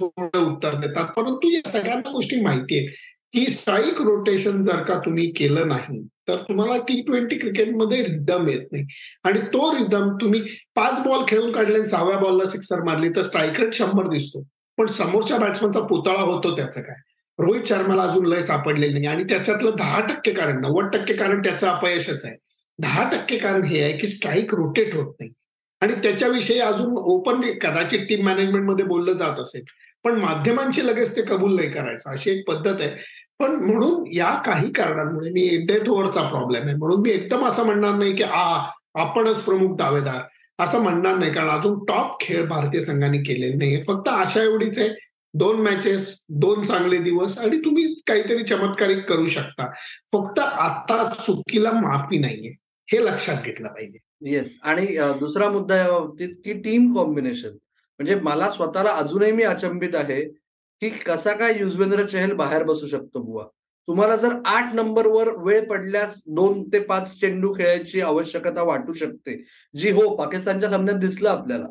उत्तर 0.00 0.74
देतात. 0.74 1.06
परंतु 1.16 1.48
या 1.52 1.68
सगळ्यांना 1.70 2.10
गोष्टी 2.10 2.40
माहिती 2.40 2.78
आहे 2.78 2.86
की 3.32 3.46
स्ट्राईक 3.50 4.00
रोटेशन 4.00 4.62
जर 4.62 4.82
का 4.82 4.98
तुम्ही 5.04 5.30
केलं 5.30 5.68
नाही 5.68 6.06
तर 6.28 6.36
तुम्हाला 6.36 6.76
टी 6.76 7.02
ट्वेंटी 7.02 7.38
क्रिकेटमध्ये 7.38 8.02
रिदम 8.02 8.48
येत 8.48 8.66
नाही. 8.72 8.86
आणि 9.24 9.40
तो 9.40 9.78
रिदम 9.78 10.16
तुम्ही 10.20 10.42
पाच 10.74 11.02
बॉल 11.06 11.24
खेळून 11.28 11.52
काढले 11.52 11.74
आणि 11.74 11.84
सहाव्या 11.84 12.18
बॉलला 12.18 12.44
सिक्सर 12.44 12.82
मारली 12.82 13.08
तर 13.08 13.22
स्ट्राईक 13.22 13.60
रेट 13.60 13.74
शंभर 13.74 14.06
दिसतो. 14.06 14.46
पण 14.76 14.86
समोरच्या 14.86 15.38
बॅट्समनचा 15.38 15.80
पुतळा 15.80 16.20
होतो 16.20 16.56
त्याचं 16.56 16.80
काय? 16.80 16.96
रोहित 17.38 17.62
शर्माला 17.64 18.02
अजून 18.02 18.26
लय 18.26 18.40
सापडलेलं 18.40 18.94
नाही. 18.94 19.06
आणि 19.06 19.24
त्याच्यातलं 19.24 19.70
दहा 19.78 20.00
टक्के 20.00 20.32
कारण 20.32 20.60
नव्वद 20.60 20.84
टक्के 20.92 21.14
कारण 21.14 21.40
त्याचं 21.40 21.68
अपयशच 21.68 22.24
आहे. 22.24 22.36
दहा 22.78 23.10
टक्के 23.10 23.38
कारण 23.38 23.64
हे 23.64 23.82
आहे 23.82 23.92
की 23.92 24.06
स्ट्राईक 24.06 24.54
रोटेट 24.54 24.94
होत 24.94 25.14
नाही. 25.20 25.32
आणि 25.80 25.92
त्याच्याविषयी 25.92 26.58
अजून 26.58 26.96
ओपन 26.96 27.40
कदाचित 27.40 28.00
टीम 28.00 28.24
मॅनेजमेंटमध्ये 28.24 28.84
बोललं 28.84 29.12
जात 29.12 29.40
असेल. 29.40 29.62
पण 30.04 30.12
माध्यमांची 30.12 30.86
लगेच 30.86 31.16
ते 31.16 31.22
कबूल 31.22 31.56
नाही 31.56 31.70
करायचं. 31.70 32.10
अशी 32.10 32.30
एक 32.30 32.48
पद्धत 32.48 32.80
आहे. 32.80 32.90
पण 33.38 33.50
म्हणून 33.54 34.04
या 34.14 34.30
काही 34.46 34.70
कारणांमुळे 34.72 35.30
मी 35.30 35.48
डेथ 35.66 35.88
ओव्हरचा 35.88 36.22
प्रॉब्लेम 36.28 36.66
आहे. 36.66 36.74
म्हणून 36.76 37.00
मी 37.00 37.10
एकदम 37.10 37.46
असं 37.46 37.64
म्हणणार 37.64 37.94
नाही 37.94 38.14
की 38.16 38.22
आ 38.22 38.66
आपणच 38.94 39.42
प्रमुख 39.44 39.76
दावेदार. 39.76 40.20
असं 40.58 40.82
म्हणणार 40.82 41.16
नाही. 41.18 41.32
कारण 41.32 41.50
अजून 41.50 41.84
टॉप 41.84 42.20
खेळ 42.20 42.46
भारतीय 42.48 42.80
संघाने 42.80 43.18
केलेले 43.18 43.54
नाही 43.54 43.82
फक्त 43.88 44.08
अशा 44.08 44.42
एवढीच 44.42 44.78
आहे. 44.78 44.88
दोन 45.34 45.60
मॅचेस 45.60 46.24
दोन 46.28 46.62
चांगले 46.62 46.98
दिवस 46.98 47.38
आणि 47.38 47.58
तुम्ही 47.58 47.84
काहीतरी 48.06 48.42
चमत्कारिक 48.44 49.04
करू 49.08 49.26
शकता. 49.26 49.66
फक्त 50.12 50.38
आता 50.38 51.08
चुकीला 51.20 51.72
माफी 51.72 52.18
नाहीये. 52.18 52.52
हे 52.92 53.04
लक्षात 53.04 53.42
घेतलं 53.44 53.68
पाहिजे. 53.68 53.98
येस 54.30 54.60
आणि 54.64 54.86
दुसरा 55.18 55.48
मुद्दा 55.50 55.76
या 55.76 55.90
बाबतीत 55.90 56.28
की 56.44 56.52
टीम 56.52 56.94
कॉम्बिनेशन 56.94 57.48
म्हणजे 57.48 58.14
मला 58.14 58.48
स्वतःला 58.48 58.90
अजूनही 58.90 59.32
मी 59.32 59.42
अचंबित 59.42 59.94
आहे. 59.94 60.22
की 60.80 60.88
कसा 60.90 61.32
काय 61.32 61.58
युजवेंद्र 61.58 62.06
चहल 62.06 62.32
बाहेर 62.32 62.62
बसू 62.64 62.86
शकतो 62.86 63.22
बुवा? 63.22 63.44
तुम्हाला 63.88 64.16
जर 64.16 64.32
आठ 64.46 64.74
नंबरवर 64.74 65.28
वेळ 65.44 65.64
पडल्यास 65.68 66.22
दोन 66.26 66.62
ते 66.62 66.78
पाच 66.78 67.20
चेंडू 67.20 67.52
खेळायची 67.54 68.00
आवश्यकता 68.00 68.62
वाटू 68.62 68.92
शकते. 68.92 69.44
जी 69.74 69.90
हो 69.90 70.16
पाकिस्तानच्या 70.16 70.70
सामन्यात 70.70 70.98
दिसलं 70.98 71.28
आपल्याला. 71.28 71.66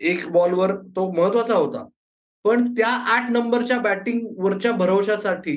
एक 0.00 0.26
बॉलवर 0.28 0.74
तो 0.96 1.10
महत्त्वाचा 1.12 1.54
होता. 1.54 1.86
पण 2.44 2.72
त्या 2.72 2.88
आठ 2.88 3.30
नंबरच्या 3.30 3.78
बॅटिंग 3.78 4.26
वरच्या 4.38 4.72
भरवशासाठी 4.72 5.56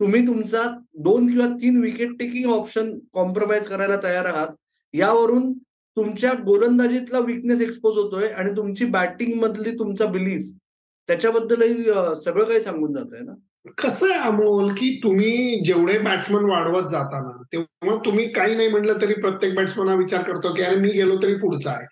तुम्ही 0.00 0.26
तुमचा 0.26 0.62
दोन 0.94 1.26
किंवा 1.26 1.46
तीन 1.46 1.80
विकेट 1.80 2.18
टेकिंग 2.18 2.50
ऑप्शन 2.52 2.98
कॉम्प्रोमाइज 3.12 3.68
करायला 3.68 3.96
तयार 4.02 4.24
आहात. 4.24 4.48
यावरून 4.94 5.52
तुमच्या 5.96 6.32
गोलंदाजीतला 6.44 7.18
विकनेस 7.18 7.60
एक्सपोज 7.60 7.96
होतोय 7.96 8.28
आणि 8.28 8.50
तुमची 8.56 8.84
बॅटिंग 8.84 9.40
मधली 9.40 9.70
तुमचा 9.70 10.06
बिलीफ 10.06 10.50
त्याच्याबद्दलही 11.08 11.74
सगळं 12.16 12.44
काही 12.44 12.60
सांगून 12.60 12.94
जात 12.94 13.14
आहे 13.14 13.22
ना? 13.24 13.32
कसं 13.78 14.10
आहे 14.10 14.20
अमोल 14.28 14.68
की 14.72 15.00
तुम्ही 15.02 15.60
जेवढे 15.64 15.98
बॅट्समन 15.98 16.44
वाढवत 16.50 16.88
जाताना 16.90 17.42
तेव्हा 17.52 17.96
तुम्ही 18.04 18.28
काही 18.32 18.54
नाही 18.54 18.68
म्हटलं 18.68 19.00
तरी 19.02 19.14
प्रत्येक 19.14 19.54
बॅट्समन 19.54 19.88
हा 19.88 19.94
विचार 19.94 20.22
करतो 20.22 20.54
की 20.54 20.62
अरे 20.62 20.76
मी 20.76 20.88
गेलो 20.88 21.16
तरी 21.22 21.34
पुढचा 21.34 21.70
आहे. 21.70 21.86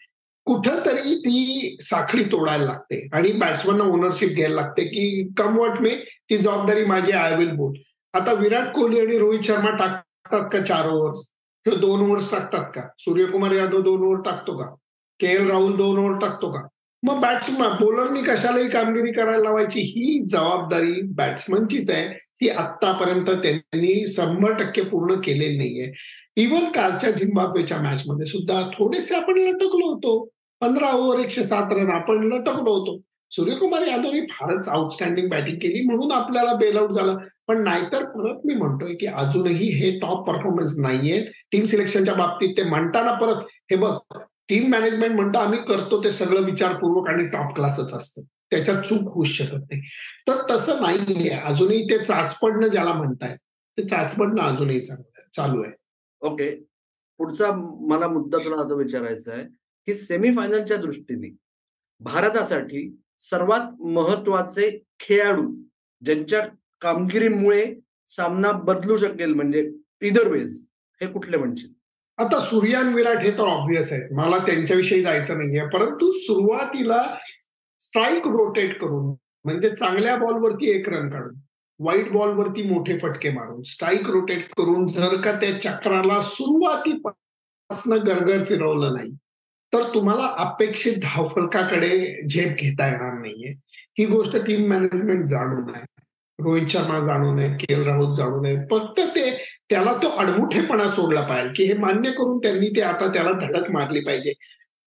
कुठंतरी 0.47 1.15
ती 1.19 1.77
साखळी 1.81 2.25
तोडायला 2.25 2.65
लागते 2.65 3.09
आणि 3.13 3.33
बॅट्समनना 3.33 3.85
ओनरशिप 3.85 4.29
घ्यायला 4.29 4.55
लागते 4.55 4.85
की 4.85 5.29
कम 5.39 5.59
वॉट 5.59 5.81
मे 5.81 5.91
ती 6.31 6.39
जबाबदारी 6.39 6.85
माझी 6.85 7.13
आय 7.13 7.37
विल 7.37 7.51
बोल 7.51 7.75
आता 8.15 8.33
विराट 8.33 8.73
कोहली 8.75 9.01
आणि 9.01 9.19
रोहित 9.19 9.41
शर्मा 9.41 9.71
टाकतात 9.71 10.49
का 10.53 10.61
चार 10.65 10.89
ओव्हर्स 10.89 11.19
किंवा 11.65 11.79
दोन 11.81 12.01
ओव्हर्स 12.01 12.31
टाकतात 12.31 12.65
का? 12.75 12.89
सूर्यकुमार 12.99 13.53
यादव 13.53 13.81
दोन 13.83 14.03
ओव्हर 14.03 14.21
टाकतो 14.21 14.57
का? 14.59 14.75
के 15.21 15.27
एल 15.27 15.49
राहुल 15.49 15.77
दोन 15.77 15.99
ओव्हर 15.99 16.19
टाकतो 16.19 16.53
का? 16.53 16.67
मग 17.07 17.21
बॅट्समन 17.21 17.69
बोलरनी 17.69 18.23
कशालाही 18.23 18.69
कामगिरी 18.69 19.13
करायला 19.13 19.43
लावायची 19.43 19.81
ही 19.81 20.25
जबाबदारी 20.29 21.03
बॅट्समनचीच 21.03 21.91
आहे. 21.91 22.09
ती 22.09 22.49
आतापर्यंत 22.49 23.25
त्यांनी 23.25 24.07
शंभर 24.07 24.53
टक्के 24.53 24.83
पूर्ण 24.83 25.15
केलेली 25.15 25.57
नाहीये. 25.57 25.93
इव्हन 26.37 26.65
कालच्या 26.65 27.11
झिम्बाब्वेच्या 27.11 27.79
मॅच 27.79 28.03
मध्ये 28.07 28.27
सुद्धा 28.27 28.71
थोडेसे 28.75 29.15
आपण 29.15 29.39
लटकलो 29.39 29.95
होतो. 29.95 30.29
पंधरा 30.61 30.91
ओव्हर 30.93 31.19
एकशे 31.19 31.45
सात 31.45 31.73
रन 31.73 31.91
आपण 31.91 32.33
लटकलो 32.33 32.71
होतो. 32.73 33.01
सूर्यकुमार 33.31 33.83
यादवने 33.83 34.21
फारच 34.21 34.69
आउटस्टँडिंग 34.69 35.29
बॅटिंग 35.29 35.57
केली 35.57 35.87
म्हणून 35.87 36.13
आपल्याला 36.13 36.55
बेलआउट 36.55 36.91
झालं. 36.91 37.19
पण 37.49 37.65
नाहीतर 37.65 38.05
परत 38.05 38.39
मी 38.45 38.55
म्हणतोय 38.55 38.95
की 38.95 39.07
अजूनही 39.07 39.69
हे 39.69 39.99
टॉप 39.99 40.29
परफॉर्मन्स 40.29 40.79
नाहीये. 40.79 41.25
टीम 41.53 41.65
सिलेक्शनच्या 41.65 42.15
बाबतीत 42.15 42.55
ते 42.57 42.63
म्हणताना 42.63 43.13
परत 43.13 43.37
हे 43.71 43.77
बघ 43.77 43.97
टीम 44.49 44.71
मॅनेजमेंट 44.71 45.15
म्हणतो 45.15 45.39
आम्ही 45.39 45.59
करतो 45.59 46.05
ते 46.05 46.11
सगळं 46.11 46.43
विचारपूर्वक 46.43 47.09
आणि 47.09 47.27
टॉप 47.27 47.55
क्लासच 47.55 47.95
असतं. 47.95 48.23
त्याच्यात 48.51 48.83
चूक 48.83 49.15
होऊ 49.15 49.25
शकत 49.25 49.73
नाही. 49.73 49.81
तर 50.29 50.41
तसं 50.51 50.83
नाहीये. 50.83 51.31
अजूनही 51.31 51.85
ते 51.85 52.05
चाचपडणं 52.05 52.69
ज्याला 52.69 52.93
म्हणताय 52.93 53.37
ते 53.79 53.89
चाचपडणं 53.89 54.43
अजूनही 54.43 54.81
चांगलं 54.81 55.21
चालू 55.37 55.63
आहे. 55.63 55.73
ओके. 56.21 56.51
पुढचा 57.19 57.53
मला 57.89 58.09
मुद्दा 58.09 58.39
तुला 58.39 58.57
आता 58.57 58.75
विचारायचा 58.75 59.33
आहे 59.33 59.45
की 59.87 59.95
सेमीफायनलच्या 59.95 60.77
दृष्टीने 60.77 61.37
भारतासाठी 62.01 62.97
सर्वात 63.21 63.81
महत्त्वाचे 63.81 64.83
खेळाडू 65.01 65.55
ज्यांच्या 66.03 66.47
कामगिरीमुळे 66.81 67.75
सामना 68.09 68.53
बदलू 68.53 68.97
शकेल 68.97 69.35
म्हणजे 69.35 69.71
इदर 70.03 70.29
वेज 70.29 70.67
हे 71.01 71.07
कुठले 71.07 71.37
म्हणशील? 71.37 71.73
आता 72.19 72.39
सूर्य 72.39 72.75
आणि 72.77 72.93
विराट 72.95 73.19
हे 73.19 73.31
तर 73.31 73.47
ऑब्विस 73.49 73.93
आहे 73.93 74.15
मला 74.15 74.39
त्यांच्याविषयी 74.39 75.03
जायचं 75.03 75.39
नाहीये. 75.39 75.67
परंतु 75.69 76.11
सुरुवातीला 76.11 77.03
स्ट्राईक 77.81 78.27
रोटेट 78.27 78.79
करून 78.81 79.07
म्हणजे 79.45 79.71
चांगल्या 79.71 80.17
बॉलवरती 80.17 80.71
एक 80.71 80.89
रन 80.89 81.09
काढून 81.11 81.35
वाईट 81.81 82.11
बॉलवरती 82.13 82.63
मोठे 82.71 82.99
फटके 82.99 83.31
मारून 83.31 83.63
स्ट्राईक 83.63 84.09
रोटेट 84.11 84.47
करून 84.57 84.87
जर 84.87 85.17
का 85.21 85.33
त्या 85.41 85.61
चक्राला 85.61 86.21
सुरुवातीपासून 86.21 87.99
गरगर 87.99 88.45
फिरवलं 88.45 88.95
नाही 88.95 89.11
तर 89.73 89.83
तुम्हाला 89.95 90.27
अपेक्षित 90.39 90.97
धावफलकाकडे 91.03 91.99
झेप 92.29 92.57
घेता 92.59 92.87
येणार 92.87 93.13
नाहीये. 93.13 93.53
ही 93.99 94.05
गोष्ट 94.07 94.37
टीम 94.37 94.69
मॅनेजमेंट 94.69 95.25
जाणून 95.27 95.75
आहे 95.75 95.85
रोहित 96.39 96.67
शर्मा 96.69 96.99
जाणून 97.01 97.39
आहे 97.39 97.57
के 97.57 97.73
एल 97.75 97.83
राहुल 97.83 98.15
जाणून 98.15 98.47
आहे 98.47 98.57
फक्त 98.71 99.01
ते 99.17 99.31
त्याला 99.71 99.93
तो 100.03 100.09
अडमुठेपणा 100.19 100.87
सोडला 100.89 101.21
पाहिजे 101.27 101.53
की 101.57 101.65
हे 101.65 101.79
मान्य 101.79 102.11
करून 102.13 102.39
त्यांनी 102.39 102.69
ते 102.77 102.81
आता 102.83 103.07
त्याला 103.13 103.33
धडक 103.43 103.71
मारली 103.71 104.01
पाहिजे. 104.01 104.33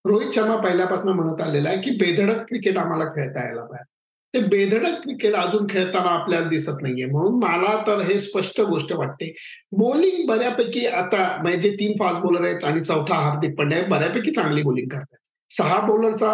रोहित 0.06 0.34
शर्मा 0.34 0.56
पहिल्यापासून 0.56 1.16
म्हणत 1.16 1.42
आलेला 1.42 1.70
आहे 1.70 1.82
की 1.82 1.92
बेधडक 2.00 2.44
क्रिकेट 2.50 2.78
आम्हाला 2.78 3.06
खेळता 3.06 3.46
यायला 3.46 3.62
पाहिजे. 3.62 3.96
ते 4.34 4.40
बेधडक 4.48 5.02
क्रिकेट 5.04 5.36
अजून 5.36 5.66
खेळताना 5.70 6.10
आपल्याला 6.10 6.48
दिसत 6.50 6.82
नाहीये. 6.82 7.06
म्हणून 7.06 7.40
मला 7.44 7.76
तर 7.88 8.02
हे 8.02 8.18
स्पष्ट 8.20 8.62
गोष्ट 8.62 8.92
वाटते. 8.94 9.34
बॉलिंग 9.78 10.26
बऱ्यापैकी 10.28 10.86
आता 10.88 11.26
म्हणजे 11.44 11.72
तीन 11.80 11.94
फास्ट 12.00 12.22
बॉलर 12.22 12.46
आहेत 12.46 12.64
आणि 12.64 12.82
चौथा 12.82 13.16
हार्दिक 13.16 13.58
पंड्या 13.58 13.82
बऱ्यापैकी 13.90 14.32
चांगली 14.32 14.64
बॉलिंग 14.64 14.88
करतात. 14.90 15.18
सहा 15.52 15.80
बॉलरचा 15.88 16.30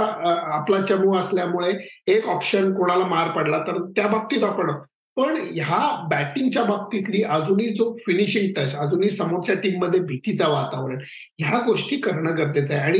आपला 0.55 0.81
चमू 0.81 1.15
असल्यामुळे 1.17 1.73
एक 2.07 2.25
ऑप्शन 2.27 2.73
कोणाला 2.73 3.05
मार 3.07 3.29
पडला 3.31 3.57
तर 3.67 3.77
त्या 3.95 4.07
बाबतीत 4.07 4.43
आपण 4.43 4.71
पण 5.17 5.35
ह्या 5.37 6.07
बॅटिंगच्या 6.09 6.63
बाबतीतली 6.63 7.21
अजूनही 7.23 7.69
जो 7.75 7.95
फिनिशिंग 8.05 8.53
टच 8.55 8.75
अजूनही 8.75 9.09
समोरच्या 9.09 9.55
टीममध्ये 9.55 9.99
भीतीचं 9.99 10.49
वातावरण 10.51 10.99
ह्या 11.39 11.59
गोष्टी 11.65 11.97
करणं 11.97 12.37
गरजेचं 12.37 12.73
आहे. 12.73 12.83
आणि 12.83 12.99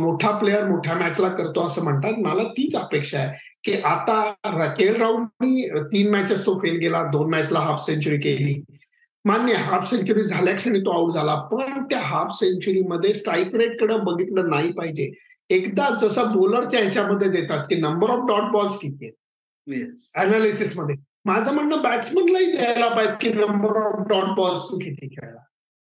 मोठा 0.00 0.30
प्लेअर 0.38 0.68
मोठ्या 0.68 0.94
मॅचला 0.96 1.28
करतो 1.28 1.64
असं 1.66 1.84
म्हणतात. 1.84 2.18
मला 2.18 2.44
तीच 2.58 2.76
अपेक्षा 2.76 3.18
आहे 3.18 3.50
की 3.64 3.72
आता 3.84 4.20
के 4.78 4.92
राऊंडनी 4.92 5.68
तीन 5.92 6.10
मॅचेस 6.10 6.44
तो 6.46 6.58
फेल 6.58 6.78
गेला 6.80 7.02
दोन 7.12 7.30
मॅचला 7.30 7.58
हाफ 7.60 7.84
सेंचुरी 7.86 8.18
केली. 8.20 8.54
मान्य 9.24 9.54
हाफ 9.54 9.90
सेंचुरी 9.90 10.22
झाल्या 10.22 10.54
क्षणी 10.54 10.80
तो 10.80 10.90
आउट 10.90 11.12
झाला 11.14 11.34
पण 11.52 11.82
त्या 11.90 12.00
हाफ 12.02 12.28
सेंचुरीमध्ये 12.34 13.12
स्ट्राईक 13.14 13.54
रेटकडे 13.54 13.96
बघितलं 14.04 14.50
नाही 14.50 14.72
पाहिजे. 14.72 15.10
एकदा 15.50 15.88
जसं 16.00 16.32
बॉलरच्या 16.34 16.80
ह्याच्यामध्ये 16.80 17.28
देतात 17.30 17.64
की 17.64 17.74
नंबर 17.80 18.10
ऑफ 18.10 18.26
डॉट 18.28 18.50
बॉल्स 18.52 18.78
किती 18.78 19.04
आहेत? 19.04 20.18
अनालिसिसमध्ये. 20.18 20.96
माझं 21.24 21.54
म्हणणं 21.54 21.82
बॅट्समनलाही 21.82 22.52
द्यायला 22.52 22.88
पाहिजे 22.88 23.14
की 23.20 23.38
नंबर 23.38 23.76
ऑफ 23.76 24.06
डॉट 24.08 24.36
बॉल्स 24.36 24.62
तू 24.62 24.78
किती 24.78 25.08
खेळला. 25.08 25.40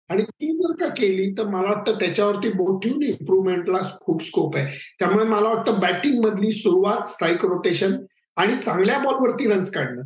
आणि 0.09 0.23
ती 0.23 0.53
जर 0.53 0.73
का 0.81 0.89
केली 0.89 1.33
तर 1.33 1.45
मला 1.45 1.69
वाटतं 1.69 1.95
त्याच्यावरती 1.95 2.49
मोठी 2.49 2.89
इम्प्रुव्हमेंटला 2.89 3.79
खूप 4.01 4.25
स्कोप 4.25 4.57
आहे. 4.57 4.97
त्यामुळे 4.99 5.25
मला 5.25 5.49
वाटतं 5.49 5.81
बॅटिंग 5.81 6.25
मधली 6.25 6.51
सुरुवात 6.51 7.07
स्ट्राईक 7.07 7.45
रोटेशन 7.45 7.93
आणि 8.37 8.57
चांगल्या 8.57 8.99
बॉलवरती 8.99 9.49
रन्स 9.49 9.71
काढणं 9.71 10.03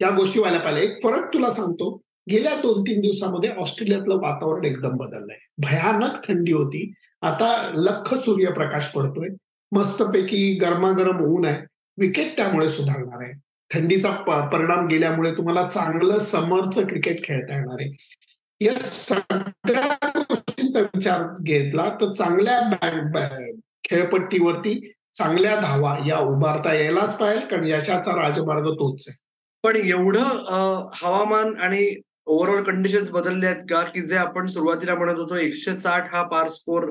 या 0.00 0.10
गोष्टी 0.10 0.40
व्हायला 0.40 0.58
पाहिजे. 0.58 0.82
एक 0.82 1.02
फरक 1.02 1.34
तुला 1.34 1.50
सांगतो 1.50 2.00
गेल्या 2.30 2.54
दोन 2.54 2.82
तीन 2.82 3.00
दिवसामध्ये 3.00 3.50
ऑस्ट्रेलियातलं 3.50 4.14
वातावरण 4.14 4.64
एकदम 4.64 4.96
बदललंय. 4.96 5.36
भयानक 5.58 6.28
थंडी 6.28 6.52
होती. 6.52 6.92
आता 7.22 7.70
लख 7.74 8.14
सूर्यप्रकाश 8.14 8.84
पडतोय. 8.84 9.28
मस्तपैकी 9.72 10.54
गरमागरम 10.54 11.24
ऊन 11.24 11.44
आहे. 11.44 11.66
विकेट 11.98 12.36
त्यामुळे 12.36 12.68
सुधारणार 12.68 13.22
आहे. 13.22 13.43
थंडीचा 13.70 14.10
परिणाम 14.52 14.86
गेल्यामुळे 14.86 15.30
तुम्हाला 15.36 15.66
चांगलं 15.68 16.18
समर्थ 16.18 16.78
क्रिकेट 16.88 17.24
खेळता 17.24 17.54
येणार 17.54 17.80
आहे. 17.80 17.90
या 18.60 18.74
सगळ्या 18.80 20.10
गोष्टींचा 20.18 20.80
विचार 20.80 21.22
घेतला 21.42 21.88
तर 22.00 22.12
चांगल्या 22.12 22.60
खेळपट्टीवरती 23.84 24.74
चांगल्या 25.18 25.54
धावा 25.60 25.96
या 26.06 26.18
उभारता 26.18 26.72
यायलाच 26.74 27.16
पाहिजे 27.18 27.46
कारण 27.46 27.64
यशाचा 27.66 28.12
राजमार्ग 28.16 28.70
तोच 28.74 29.04
आहे. 29.08 29.16
पण 29.64 29.76
एवढं 29.76 30.88
हवामान 31.02 31.54
आणि 31.62 31.94
ओव्हरऑल 32.26 32.62
कंडिशन्स 32.64 33.10
बदलले 33.10 33.46
आहेत 33.46 33.62
का? 33.70 33.82
की 33.84 34.00
जे 34.02 34.16
आपण 34.16 34.46
सुरुवातीला 34.46 34.94
म्हणत 34.94 35.18
होतो 35.18 35.36
एकशे 35.36 35.72
साठ 35.74 36.14
हा 36.14 36.22
पार 36.28 36.48
स्कोर 36.48 36.84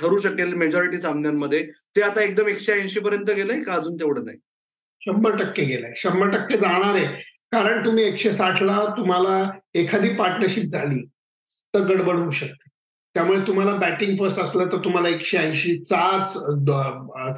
ठरू 0.00 0.18
शकेल 0.18 0.52
मेजॉरिटी 0.54 0.98
सामन्यांमध्ये 0.98 1.62
ते 1.96 2.02
आता 2.02 2.22
एकदम 2.22 2.48
एकशे 2.48 2.72
ऐंशी 2.72 3.00
पर्यंत 3.00 3.30
गेलंय 3.30 3.62
का 3.62 3.72
अजून 3.72 3.96
तेवढं 4.00 4.24
नाही? 4.24 4.38
शंभर 5.00 5.36
टक्के 5.36 5.64
गेलाय. 5.64 5.92
शंभर 5.96 6.28
टक्के 6.28 6.58
जाणार 6.58 6.94
आहे. 6.94 7.06
कारण 7.52 7.84
तुम्ही 7.84 8.04
एकशे 8.04 8.32
साठला 8.32 8.84
तुम्हाला 8.96 9.50
एखादी 9.74 10.08
पार्टनरशिप 10.08 10.64
झाली 10.64 11.04
तर 11.74 11.80
गडबड 11.80 12.18
होऊ 12.18 12.30
शकते. 12.30 12.68
त्यामुळे 13.14 13.40
तुम्हाला 13.40 13.72
बॅटिंग 13.72 14.16
फर्स्ट 14.16 14.40
असलं 14.40 14.66
तर 14.66 14.78
तुम्हाला 14.84 15.08
एकशे 15.08 15.38
ऐंशीचाच 15.38 16.36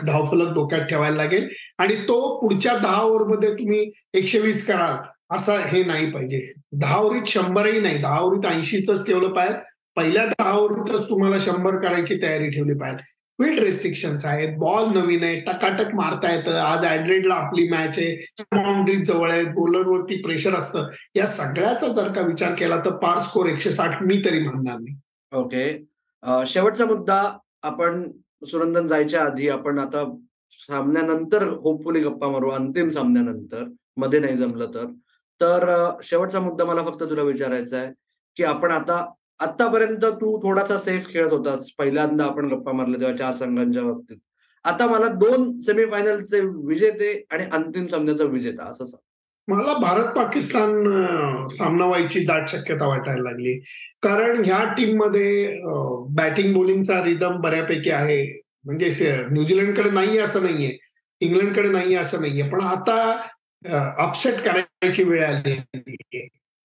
धावफलक 0.06 0.54
डोक्यात 0.54 0.80
ठेवायला 0.80 1.16
लागेल. 1.16 1.48
आणि 1.78 1.94
तो 1.94 2.40
पुढच्या 2.40 2.76
दहा 2.76 3.00
ओव्हरमध्ये 3.02 3.54
तुम्ही 3.54 3.90
एकशे 4.14 4.40
वीस 4.40 4.66
कराल 4.66 4.96
असं 5.36 5.58
हे 5.58 5.84
नाही 5.84 6.10
पाहिजे. 6.10 6.52
दहा 6.72 6.96
ओव्हरीत 6.96 7.26
शंभरही 7.26 7.80
नाही. 7.80 7.98
दहा 7.98 8.20
ओव्हरीत 8.20 8.52
ऐंशीच 8.52 9.06
ठेवलं 9.06 9.28
पाहिजे. 9.28 9.58
पहिल्या 9.96 10.26
दहा 10.26 10.52
ओव्हरीतच 10.52 11.08
तुम्हाला 11.08 11.38
शंभर 11.38 11.78
करायची 11.78 12.22
तयारी 12.22 12.50
ठेवली 12.50 12.74
पाहिजे. 12.74 13.17
फील्ड 13.38 13.59
रेस्ट्रिक्शन्स 13.64 14.25
आहेत. 14.26 14.57
बॉल 14.59 14.88
नवीन 14.95 15.25
आहे. 15.25 15.40
टकाटक 15.40 15.95
मारता 15.95 16.35
येतं. 16.35 16.54
आज 16.61 16.87
ऍड्रेडला 16.87 17.35
आपली 17.35 17.68
मॅच 17.68 17.99
आहे. 17.99 18.14
बाउंड्रीज 18.52 19.07
जवळ 19.09 19.33
आहे. 19.33 19.45
बॉलरवरती 19.45 20.21
प्रेशर 20.23 20.54
असतं. 20.59 20.88
या 21.16 21.26
सगळ्याचा 21.26 21.88
जर 21.88 22.12
का 22.12 22.21
विचार 22.21 22.54
केला 22.59 22.78
तर 22.85 22.97
पार 23.02 23.18
स्कोर 23.18 23.47
एकशे 23.49 23.73
साठ 23.73 24.02
मी 24.02 24.23
तरी 24.25 24.42
म्हणणार 24.49 24.78
नाही. 24.78 24.97
ओके 25.33 26.45
शेवटचा 26.47 26.85
मुद्दा 26.87 27.23
आपण 27.62 28.11
सुरंदन 28.47 28.87
जायच्या 28.87 29.23
आधी 29.23 29.49
आपण 29.49 29.78
आता 29.78 30.04
सामन्यानंतर 30.52 31.42
होपफुली 31.42 32.00
गप्पा 32.00 32.28
मारू. 32.28 32.50
अंतिम 32.50 32.88
सामन्यानंतर. 32.88 33.64
मध्ये 33.97 34.21
नाही 34.21 34.35
जमलं 34.37 34.66
तर. 34.75 34.85
तर 35.40 35.90
शेवटचा 36.02 36.40
मुद्दा 36.40 36.64
मला 36.64 36.83
फक्त 36.85 37.02
तुला 37.02 37.23
विचारायचा 37.23 37.77
आहे 37.79 37.92
की 38.37 38.44
आपण 38.44 38.70
आता 38.70 39.05
आतापर्यंत 39.40 40.05
तू 40.20 40.38
थोडासा 40.42 40.79
सेफ 40.79 41.09
खेळत 41.09 41.33
होतास. 41.33 41.70
पहिल्यांदा 41.79 42.24
आपण 42.24 42.48
गप्पा 42.48 42.72
मारले 42.72 42.98
तेव्हा 43.01 43.16
चार 43.16 43.33
संघांच्या 43.35 43.83
बाबतीत. 43.83 44.16
आता 44.64 44.87
मला 44.87 45.09
दोन 45.14 45.57
सेमीफायनलचे 45.59 46.40
विजेते 46.66 47.12
आणि 47.31 47.44
अंतिम 47.53 47.87
सामन्याचा 47.87 48.24
विजेता 48.24 48.64
असं 48.70 48.85
सांग. 48.85 49.05
मला 49.48 49.74
भारत 49.79 50.12
पाकिस्तान 50.16 51.46
सामना 51.51 51.87
व्हायची 51.87 52.24
दाट 52.24 52.48
शक्यता 52.48 52.87
वाटायला 52.87 53.22
लागली. 53.22 53.55
कारण 54.03 54.42
ह्या 54.44 54.62
टीममध्ये 54.72 55.61
बॅटिंग 56.16 56.55
बॉलिंगचा 56.55 57.03
रिदम 57.05 57.40
बऱ्यापैकी 57.40 57.90
आहे. 57.90 58.40
म्हणजे 58.64 58.90
न्यूझीलंडकडे 59.31 59.90
नाही 59.90 60.18
असं 60.18 60.42
नाहीये. 60.42 60.77
इंग्लंडकडे 61.20 61.68
नाही 61.68 61.94
असं 61.94 62.20
नाहीये. 62.20 62.48
पण 62.51 62.61
आता 62.61 62.98
अपसेट 63.98 64.35
करायची 64.44 65.03
वेळ 65.05 65.24
आली 65.24 65.57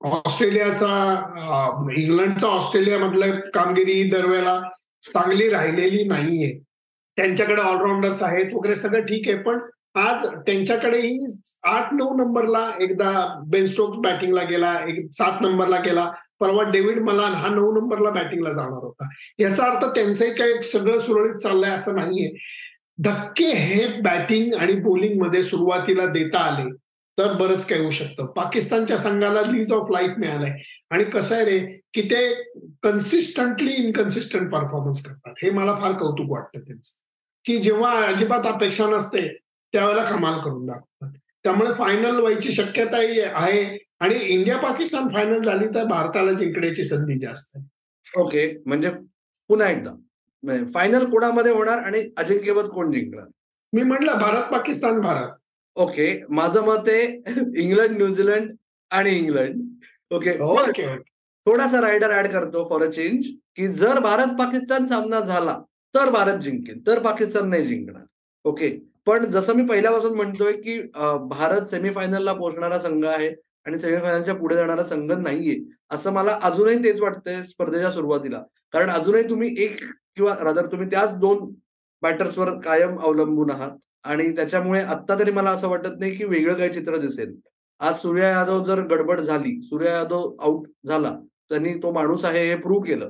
ऑस्ट्रेलियाचा 0.03 1.89
इंग्लंडचा 1.97 2.47
ऑस्ट्रेलियामधलं 2.47 3.39
कामगिरी 3.53 4.09
दरवेळेला 4.09 4.59
चांगली 5.03 5.49
राहिलेली 5.49 6.03
नाहीये. 6.03 6.59
त्यांच्याकडे 7.17 7.61
ऑलराऊंडर्स 7.61 8.21
आहेत 8.23 8.53
वगैरे 8.53 8.75
सगळं 8.75 9.01
ठीक 9.01 9.27
आहे 9.27 9.37
पण 9.37 9.59
आज 9.95 10.25
त्यांच्याकडेही 10.25 11.25
आठ 11.63 11.93
नऊ 11.93 12.15
नंबरला 12.17 12.71
एकदा 12.81 13.11
बेनस्टोक्स 13.47 13.97
बॅटिंगला 13.97 14.43
गेला 14.43 14.73
एक 14.87 15.07
सात 15.11 15.41
नंबरला 15.41 15.77
गेला. 15.77 16.11
परवा 16.39 16.63
डेव्हिड 16.71 16.99
मलान 16.99 17.33
हा 17.33 17.47
नऊ 17.47 17.71
नंबरला 17.71 18.09
बॅटिंगला 18.09 18.53
जाणार 18.53 18.83
होता. 18.83 19.07
याचा 19.39 19.63
अर्थ 19.63 19.85
त्यांचंही 19.85 20.33
काही 20.33 20.61
सगळं 20.61 20.97
सुरळीत 20.97 21.35
चाललंय 21.35 21.69
असं 21.69 21.95
नाहीये. 21.95 22.31
धक्के 23.03 23.45
हे 23.45 23.87
बॅटिंग 24.01 24.53
आणि 24.53 24.73
बॉलिंगमध्ये 24.73 25.41
सुरुवातीला 25.43 26.05
देता 26.05 26.39
आले. 26.39 26.69
तर 27.17 27.33
बरंच 27.33 27.65
काही 27.65 27.81
होऊ 27.81 27.91
शकतं. 27.91 28.25
पाकिस्तानच्या 28.25 28.97
संघाला 28.97 29.41
लीज 29.41 29.71
ऑफ 29.71 29.91
लाईफ 29.91 30.11
मिळालाय. 30.17 30.61
आणि 30.89 31.03
कसं 31.03 31.35
आहे 31.35 31.45
रे 31.45 31.59
की 31.93 32.01
ते 32.01 32.43
कन्सिस्टंटली 32.83 33.73
इनकन्सिस्टंट 33.73 34.51
परफॉर्मन्स 34.53 35.05
करतात. 35.05 35.33
हे 35.43 35.49
मला 35.49 35.79
फार 35.81 35.91
कौतुक 35.91 36.31
वाटतं 36.31 36.59
त्यांचं. 36.59 36.91
की 37.45 37.57
जेव्हा 37.57 38.05
अजिबात 38.05 38.47
अपेक्षा 38.47 38.85
नसते 38.87 39.37
त्यावेळेला 39.73 40.03
कमाल 40.03 40.39
करून 40.39 40.65
दाखवतात. 40.65 41.09
त्यामुळे 41.43 41.73
फायनल 41.73 42.19
व्हायची 42.19 42.51
शक्यताही 42.51 43.19
आहे. 43.19 43.85
आणि 43.99 44.15
इंडिया 44.15 44.57
पाकिस्तान 44.57 45.07
फायनल 45.13 45.45
झाली 45.45 45.67
तर 45.67 45.83
भारताला 45.83 46.31
जिंकण्याची 46.31 46.83
संधी 46.83 47.25
जास्त 47.25 47.51
आहे. 47.55 47.65
ओके 48.21 48.61
म्हणजे 48.65 48.91
पुन्हा 49.47 49.69
एकदा. 49.69 49.91
फायनल 50.73 51.05
कोणामध्ये 51.05 51.51
होणार 51.51 51.77
आणि 51.77 52.13
अजिंक्यपद 52.17 52.65
कोण 52.65 52.91
जिंकणार? 52.91 53.27
मी 53.73 53.83
म्हटलं 53.83 54.13
भारत 54.13 54.51
पाकिस्तान 54.51 55.01
भारत 55.01 55.29
ओके 55.77 56.07
माझं 56.29 56.65
मत 56.65 56.89
आहे 56.89 57.03
इंग्लंड 57.61 57.97
न्यूझीलंड 57.97 58.51
आणि 58.91 59.11
इंग्लंड. 59.11 59.61
ओके 60.11 60.37
ओके 60.39 60.95
थोडासा 61.47 61.79
रायडर 61.81 62.11
ऍड 62.17 62.27
करतो 62.31 62.67
फॉर 62.69 62.85
अ 62.85 62.89
चेंज 62.89 63.27
की 63.55 63.67
जर 63.69 63.99
भारत 63.99 64.35
पाकिस्तान 64.39 64.85
सामना 64.85 65.19
झाला 65.19 65.59
तर 65.93 66.09
भारत 66.11 66.39
जिंकेल 66.41 66.85
तर 66.87 66.99
पाकिस्तान 67.03 67.49
नाही 67.49 67.65
जिंकणार. 67.65 68.03
ओके 68.45 68.69
पण 69.05 69.25
जसं 69.31 69.53
मी 69.55 69.63
पहिल्यापासून 69.67 70.15
म्हणतोय 70.15 70.51
की 70.53 70.77
भारत 71.29 71.65
सेमीफायनलला 71.67 72.33
पोहोचणारा 72.33 72.79
संघ 72.79 73.05
आहे 73.05 73.29
आणि 73.65 73.79
सेमीफायनलच्या 73.79 74.35
पुढे 74.35 74.55
जाणारा 74.55 74.83
संघ 74.83 75.11
नाहीये 75.11 75.57
असं 75.91 76.13
मला 76.13 76.37
अजूनही 76.43 76.77
तेच 76.83 76.99
वाटतंय 77.01 77.41
स्पर्धेच्या 77.43 77.91
सुरुवातीला. 77.91 78.41
कारण 78.73 78.89
अजूनही 78.89 79.23
तुम्ही 79.29 79.53
एक 79.63 79.83
किंवा 80.15 80.35
रादर 80.43 80.65
तुम्ही 80.65 80.87
त्याच 80.91 81.17
दोन 81.19 81.51
बॅटर्सवर 82.03 82.53
कायम 82.59 82.99
अवलंबून 82.99 83.51
आहात. 83.51 83.71
आणि 84.05 84.31
त्याच्यामुळे 84.35 84.81
आत्ता 84.83 85.17
तरी 85.19 85.31
मला 85.31 85.49
असं 85.51 85.69
वाटत 85.69 85.99
नाही 85.99 86.15
की 86.15 86.25
वेगळं 86.25 86.53
काही 86.57 86.69
चित्र 86.73 86.97
दिसेल. 86.97 87.35
आज 87.81 87.95
सूर्या 88.01 88.29
यादव 88.29 88.63
जर 88.63 88.81
गडबड 88.87 89.19
झाली 89.21 89.61
सूर्या 89.63 89.91
यादव 89.93 90.35
आउट 90.39 90.67
झाला 90.87 91.15
त्यांनी 91.49 91.73
तो 91.83 91.91
माणूस 91.93 92.25
आहे 92.25 92.45
हे 92.47 92.55
प्रूव्ह 92.55 92.85
केलं 92.87 93.09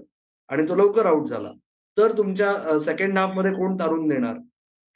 आणि 0.50 0.64
तो 0.70 0.76
लवकर 0.76 1.06
आउट 1.06 1.28
झाला. 1.28 1.52
तर 1.98 2.12
तुमच्या 2.18 2.80
सेकंड 2.80 3.18
हाफमध्ये 3.18 3.52
कोण 3.54 3.76
तारून 3.80 4.08
देणार? 4.08 4.38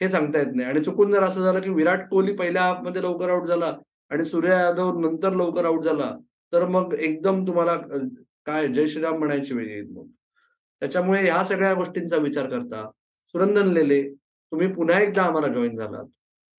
हे 0.02 0.10
सांगता 0.10 0.40
येत 0.40 0.56
नाही. 0.56 0.68
आणि 0.70 0.84
चुकून 0.84 1.12
जर 1.12 1.24
असं 1.24 1.44
झालं 1.44 1.60
की 1.62 1.70
विराट 1.74 2.08
कोहली 2.10 2.34
पहिल्या 2.36 2.62
हाफमध्ये 2.64 3.02
लवकर 3.02 3.30
आउट 3.30 3.48
झाला 3.48 3.74
आणि 4.12 4.26
सूर्या 4.26 4.60
यादव 4.60 5.00
नंतर 5.00 5.34
लवकर 5.36 5.66
आउट 5.66 5.84
झाला 5.84 6.12
तर 6.54 6.66
मग 6.68 6.94
एकदम 6.94 7.44
तुम्हाला 7.48 7.76
काय 8.48 8.68
जय 8.68 8.88
श्रीराम 8.88 9.18
म्हणायची 9.20 9.54
वेळ 9.54 9.70
येईल 9.70 9.90
मग. 9.92 10.06
त्याच्यामुळे 10.82 11.22
ह्या 11.22 11.44
सगळ्या 11.44 11.74
गोष्टींचा 11.74 12.18
विचार 12.18 12.50
करता 12.50 12.90
सुरंदन 13.34 13.72
लेले 13.74 14.02
तुम्ही 14.52 14.68
पुन्हा 14.74 15.00
एकदा 15.00 15.24
आम्हाला 15.24 15.48
जॉईन 15.48 15.78
झालात 15.78 16.06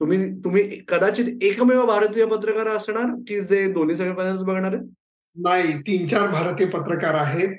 तुम्ही 0.01 0.19
तुम्ही 0.45 0.63
कदाचित 0.89 1.43
एकमेव 1.43 1.85
भारतीय 1.87 2.25
पत्रकार 2.25 2.67
असणार 2.67 3.15
की 3.29 3.41
जे 3.41 3.67
दोन्ही 3.73 3.97
सेमीफायनल्स 3.97 4.43
बघणार 4.43 4.73
आहेत? 4.75 4.85
नाही 5.37 5.73
तीन 5.79 6.07
चार 6.07 6.29
भारतीय 6.29 6.67
पत्रकार 6.67 7.15
आहेत. 7.15 7.57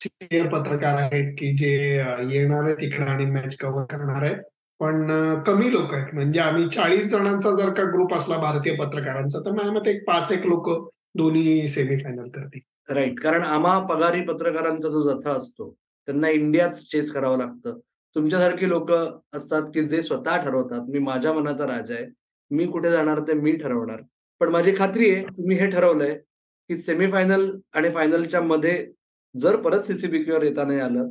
सिनियर 0.00 0.46
पत्रकार 0.48 0.94
आहेत 0.94 1.32
की 1.38 1.56
जे 1.56 1.70
येणार 2.30 2.64
आहेत 2.64 2.82
इकडे 2.82 3.10
आणि 3.10 3.24
मॅच 3.26 3.56
कव्हर 3.56 3.84
करणार 3.84 4.22
आहेत. 4.22 4.42
पण 4.80 5.06
कमी 5.46 5.72
लोक 5.72 5.94
आहेत. 5.94 6.14
म्हणजे 6.14 6.40
आम्ही 6.40 6.68
चाळीस 6.68 7.10
जणांचा 7.10 7.50
जर 7.56 7.72
का 7.74 7.84
ग्रुप 7.84 8.14
असला 8.14 8.38
भारतीय 8.38 8.74
पत्रकारांचा 8.74 9.38
तर 9.38 9.50
माझ्या 9.50 9.72
मते 9.72 9.90
एक 9.90 10.04
पाच 10.06 10.32
एक 10.32 10.46
लोक 10.46 10.68
दोन्ही 11.16 11.66
सेमीफायनल 11.68 12.28
करतील. 12.28 12.60
राईट 12.94 13.20
कारण 13.20 13.42
आम्हा 13.42 13.78
पगारी 13.86 14.20
पत्रकारांचा 14.20 14.88
जो 14.88 15.00
जथा 15.02 15.30
असतो 15.30 15.70
त्यांना 16.08 16.28
इंडियाच 16.28 16.82
चेस 16.90 17.12
करावं 17.12 17.38
लागतं. 17.38 17.78
तुमच्यासारखी 18.16 18.68
लोक 18.68 18.90
असतात 19.36 19.62
की 19.74 19.82
जे 19.88 20.02
स्वतः 20.02 20.36
ठरवतात. 20.44 20.88
मी 20.88 20.98
माझ्या 20.98 21.32
मनाचा 21.32 21.66
राजा 21.66 21.94
आहे. 21.94 22.06
मी 22.50 22.66
कुठे 22.66 22.90
जाणार 22.90 23.20
ते 23.20 23.34
मी 23.34 23.52
ठरवणार. 23.56 24.00
पण 24.40 24.48
माझी 24.48 24.74
खात्री 24.78 25.10
आहे 25.10 25.24
तुम्ही 25.26 25.56
हे 25.58 25.66
ठरवलंय 25.66 26.14
की 26.70 26.76
सेमीफायनल 26.78 27.50
आणि 27.74 27.90
फायनलच्या 27.90 28.40
मध्ये 28.40 28.86
जर 29.34 29.56
परत 29.56 29.82
सीसीबीकीवर 29.82 30.42
येता 30.42 30.64
नाही 30.64 30.80
आलं 30.80 31.08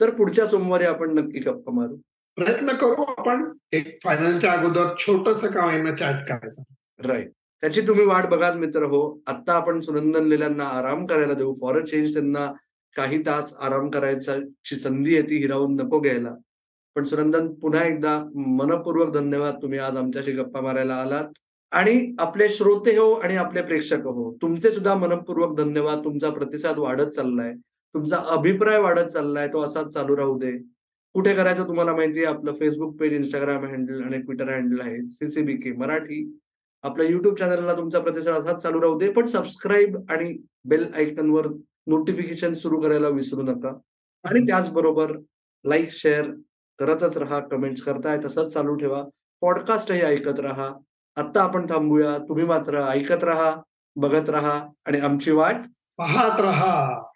तर 0.00 0.10
पुढच्या 0.10 0.46
सोमवारी 0.46 0.84
आपण 0.84 1.18
नक्की 1.18 1.40
गप्पा 1.40 1.72
मारू. 1.72 1.96
प्रयत्न 2.36 2.74
करू 2.76 3.02
आपण. 3.02 3.44
एक 3.72 3.98
फायनलच्या 4.04 4.52
अगोदर 4.52 4.94
छोटस 4.98 5.44
का 5.54 5.62
होईना 5.62 5.94
चॅट 5.96 6.28
करायचं. 6.28 6.62
राईट 7.00 7.30
त्याची 7.62 7.80
तुम्ही 7.80 8.04
वाट 8.06 8.26
बघाच 8.30 8.56
मित्र 8.56 8.82
हो. 8.82 9.20
आता 9.26 9.52
आपण 9.52 9.80
सुनंदन 9.80 10.26
लेल्यांना 10.26 10.64
आराम 10.78 11.06
करायला 11.06 11.34
देऊ. 11.34 11.54
फॉर 11.60 11.80
अ 11.80 11.84
चेंज 11.84 12.12
त्यांना 12.14 12.50
काही 12.94 13.18
तास 13.26 13.56
आराम 13.62 13.90
करायची 13.90 14.76
संधी 14.76 15.16
आहे 15.16 15.28
ती 15.30 15.36
हिरावून 15.36 15.74
नको 15.76 16.00
घ्यायला. 16.00 16.34
पण 16.98 17.04
सुनंदन 17.04 17.48
पुन्हा 17.54 17.82
एकदा 17.84 18.12
मनपूर्वक 18.36 19.12
धन्यवाद. 19.14 19.54
तुम्ही 19.62 19.78
आज 19.78 19.96
आमच्याशी 19.96 20.32
गप्पा 20.32 20.60
मारायला 20.60 20.94
आलात. 20.94 21.24
आणि 21.70 22.14
आपले 22.18 22.48
श्रोते 22.48 22.96
हो 22.96 23.12
आणि 23.12 23.36
आपले 23.36 23.62
प्रेक्षक 23.62 24.06
हो 24.06 24.36
तुमचे 24.42 24.70
सुद्धा 24.70 24.94
मनपूर्वक 24.94 25.56
धन्यवाद. 25.56 26.04
तुमचा 26.04 26.30
प्रतिसाद 26.30 26.78
वाढत 26.78 27.08
चाललाय. 27.08 27.52
तुमचा 27.94 28.16
अभिप्राय 28.28 28.78
वाढत 28.78 29.06
चाललाय. 29.06 29.48
तो 29.48 29.60
असाच 29.60 29.88
चालू 29.88 30.16
राहू 30.16 30.38
दे. 30.38 30.52
कुठे 31.14 31.34
करायचं 31.34 31.68
तुम्हाला 31.68 31.94
माहिती 31.96 32.24
आहे? 32.24 32.34
आपलं 32.34 32.52
फेसबुक 32.52 32.96
पेज 32.96 33.12
इंस्टाग्राम 33.12 33.64
हँडल 33.64 34.02
आणि 34.02 34.18
ट्विटर 34.18 34.48
हँडल 34.48 34.80
आहे. 34.80 35.04
सीसीबीके 35.04 35.72
मराठी. 35.72 36.38
आपल्या 36.82 37.06
युट्यूब 37.06 37.34
चॅनलला 37.34 37.76
तुमचा 37.76 37.98
प्रतिसाद 37.98 38.34
असाच 38.34 38.62
चालू 38.62 38.82
राहू 38.82 38.98
दे. 38.98 39.10
पण 39.10 39.26
सबस्क्राईब 39.26 39.96
आणि 40.10 40.36
बेल 40.64 40.86
आयकनवर 40.96 41.46
नोटिफिकेशन 41.86 42.52
सुरू 42.52 42.80
करायला 42.80 43.08
विसरू 43.08 43.42
नका. 43.42 43.72
आणि 44.24 44.40
त्याचबरोबर 44.40 45.16
लाईक 45.64 45.88
शेअर 45.90 46.30
करतच 46.78 47.18
राहा 47.18 47.40
कमेंट्स 47.40 47.82
करताय 47.82 48.18
तसंच 48.24 48.52
चालू 48.52 48.74
ठेवा. 48.74 49.02
पॉडकास्टही 49.40 50.00
ऐकत 50.00 50.40
राहा. 50.40 50.70
आत्ता 51.16 51.42
आपण 51.42 51.66
थांबूया. 51.66 52.18
तुम्ही 52.18 52.44
मात्र 52.44 52.82
ऐकत 52.82 53.24
राहा 53.24 53.56
बघत 53.96 54.30
राहा 54.30 54.66
आणि 54.84 55.00
आमची 55.00 55.30
वाट 55.30 55.56
पाहत 55.98 56.40
राहा. 56.40 57.07